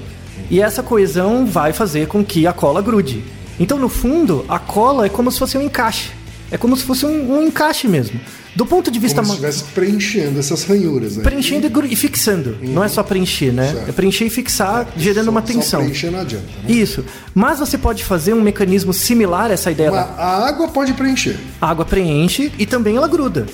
[0.50, 3.22] E essa coesão vai fazer com que a cola grude.
[3.60, 6.12] Então, no fundo, a cola é como se fosse um encaixe.
[6.50, 8.18] É como se fosse um, um encaixe mesmo.
[8.56, 11.24] Do ponto de vista Como se estivesse preenchendo essas ranhuras aí.
[11.24, 12.58] preenchendo e e fixando.
[12.62, 13.72] Não é só preencher, né?
[13.74, 13.90] Certo.
[13.90, 15.80] É preencher e fixar, gerando Só- uma Só tensão.
[15.82, 16.46] preencher não adianta.
[16.64, 16.72] Né?
[16.74, 17.06] Isso.
[17.34, 20.94] Mas você pode fazer um mecanismo similar a essa ideia Mas da a água pode
[20.94, 21.38] preencher.
[21.62, 23.46] a água preenche e também ela gruda.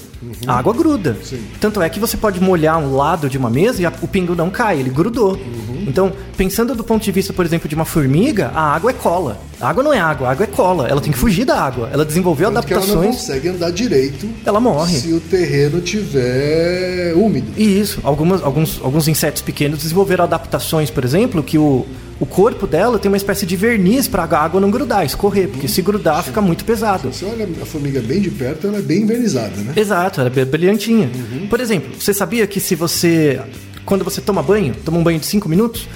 [0.47, 1.11] A água gruda.
[1.11, 1.23] Uhum.
[1.25, 1.39] Sim.
[1.59, 4.33] Tanto é que você pode molhar um lado de uma mesa e a- o pingo
[4.33, 5.33] não cai, ele grudou.
[5.33, 5.74] Uhum.
[5.87, 9.39] Então, pensando do ponto de vista, por exemplo, de uma formiga, a água é cola.
[9.59, 10.87] A água não é água, a água é cola.
[10.87, 11.89] Ela tem que fugir da água.
[11.93, 13.21] Ela desenvolveu Tanto que ela não adaptações.
[13.21, 14.97] consegue andar direito Ela morre.
[14.97, 17.47] se o terreno tiver úmido.
[17.57, 21.85] E isso, algumas, alguns, alguns insetos pequenos desenvolveram adaptações, por exemplo, que o,
[22.19, 25.67] o corpo dela tem uma espécie de verniz para a água não grudar, escorrer, porque
[25.67, 27.11] se grudar fica muito pesado.
[27.11, 29.73] Você olha a formiga bem de perto, ela é bem invernizada, né?
[29.75, 31.09] Exato, ela é brilhantinha.
[31.49, 33.39] Por exemplo, você sabia que se você.
[33.85, 35.87] Quando você toma banho, toma um banho de 5 minutos,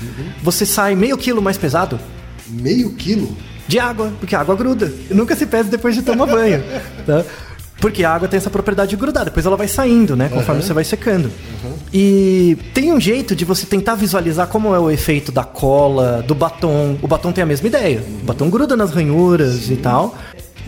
[0.44, 2.00] você sai meio quilo mais pesado
[2.48, 3.36] Meio quilo?
[3.68, 4.92] de água, porque a água gruda.
[5.12, 6.64] Nunca se pesa depois de tomar banho.
[7.06, 7.24] tá?
[7.80, 10.28] Porque a água tem essa propriedade de grudar, depois ela vai saindo, né?
[10.28, 11.32] Conforme você vai secando.
[11.94, 16.36] E tem um jeito de você tentar visualizar como é o efeito da cola, do
[16.36, 16.98] batom.
[17.02, 18.04] O batom tem a mesma ideia.
[18.22, 20.16] O batom gruda nas ranhuras e tal.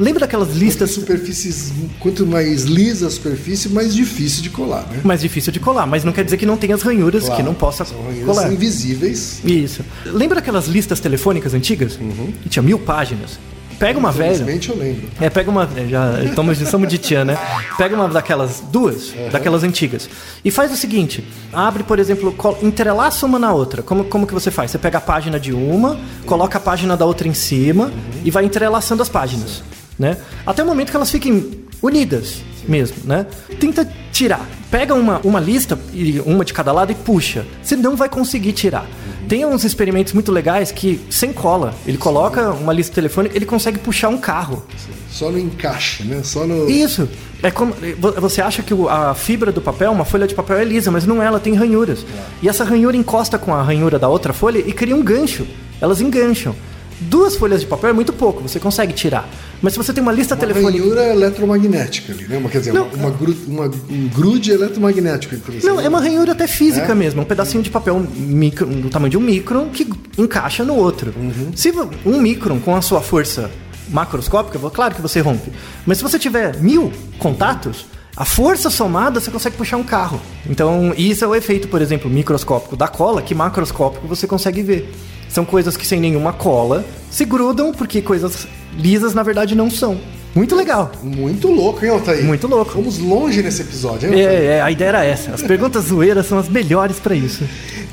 [0.01, 4.99] Lembra daquelas Quanto listas superfícies, quanto mais lisa a superfície, mais difícil de colar, né?
[5.03, 7.53] mais difícil de colar, mas não quer dizer que não tem as ranhuras que não
[7.53, 8.51] possa São ranhuras colar.
[8.51, 9.41] invisíveis.
[9.45, 9.85] Isso.
[10.05, 11.99] Lembra aquelas listas telefônicas antigas?
[12.41, 13.37] Que tinha mil páginas.
[13.77, 14.43] Pega uma velha.
[14.43, 15.07] Eu lembro.
[15.19, 15.67] É, pega uma.
[15.75, 17.35] é, Já estamos, somos de tia, né?
[17.77, 20.07] Pega uma daquelas duas, daquelas antigas.
[20.45, 23.81] E faz o seguinte: abre, por exemplo, col- entrelaça uma na outra.
[23.81, 24.69] Como, como que você faz?
[24.69, 27.91] Você pega a página de uma, coloca a página da outra em cima
[28.23, 29.63] e vai entrelaçando as páginas.
[30.01, 30.17] Né?
[30.47, 32.41] Até o momento que elas fiquem unidas.
[32.67, 33.25] mesmo, né?
[33.59, 34.43] Tenta tirar.
[34.71, 37.45] Pega uma, uma lista, e uma de cada lado, e puxa.
[37.61, 38.85] Você não vai conseguir tirar.
[39.27, 43.77] Tem uns experimentos muito legais que, sem cola, ele coloca uma lista telefônica, ele consegue
[43.79, 44.63] puxar um carro.
[45.09, 46.21] Só no encaixe, né?
[46.23, 46.69] Só no.
[46.69, 47.07] Isso.
[47.43, 50.63] É como vo- você acha que a fibra do papel, uma folha de papel é
[50.63, 52.05] lisa, mas não é, ela tem ranhuras.
[52.41, 55.45] E essa ranhura encosta com a ranhura da outra folha e cria um gancho.
[55.79, 56.55] Elas engancham.
[57.01, 59.27] Duas folhas de papel é muito pouco, você consegue tirar.
[59.61, 60.83] Mas se você tem uma lista Uma telefônica.
[60.83, 62.37] ranhura eletromagnética ali, né?
[62.37, 62.85] Uma, quer dizer, Não.
[62.87, 65.35] uma, uma, gru- uma- um grude eletromagnético.
[65.63, 66.95] Não, é uma ranhura até física É?
[66.95, 69.87] mesmo, um pedacinho de papel micro, do tamanho de um micron que
[70.17, 71.11] encaixa no outro.
[71.17, 71.51] Uhum.
[71.55, 71.73] Se
[72.05, 73.49] um micron com a sua força
[73.89, 75.51] macroscópica, claro que você rompe.
[75.85, 77.85] Mas se você tiver mil contatos,
[78.15, 80.21] a força somada você consegue puxar um carro.
[80.49, 84.93] Então, isso é o efeito, por exemplo, microscópico da cola, que macroscópico você consegue ver.
[85.31, 89.97] São coisas que sem nenhuma cola se grudam, porque coisas lisas na verdade não são.
[90.35, 90.91] Muito legal.
[91.01, 92.23] Muito louco, hein, Altair?
[92.23, 92.71] Muito louco.
[92.73, 94.41] Vamos longe nesse episódio, hein, Altair?
[94.41, 95.31] É, é a ideia era essa.
[95.31, 97.43] As perguntas zoeiras são as melhores para isso.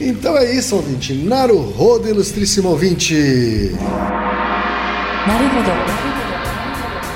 [0.01, 1.13] Então é isso, ouvinte.
[1.13, 3.73] Naruhodo, ilustríssimo ouvinte.
[5.27, 5.71] Naruhodo.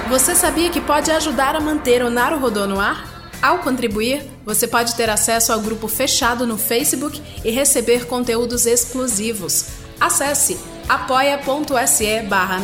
[0.08, 3.10] Você sabia que pode ajudar a manter o Naruhodo no ar?
[3.40, 9.81] Ao contribuir, você pode ter acesso ao grupo fechado no Facebook e receber conteúdos exclusivos
[10.02, 12.58] Acesse apoia.se barra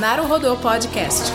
[0.61, 1.32] Podcast.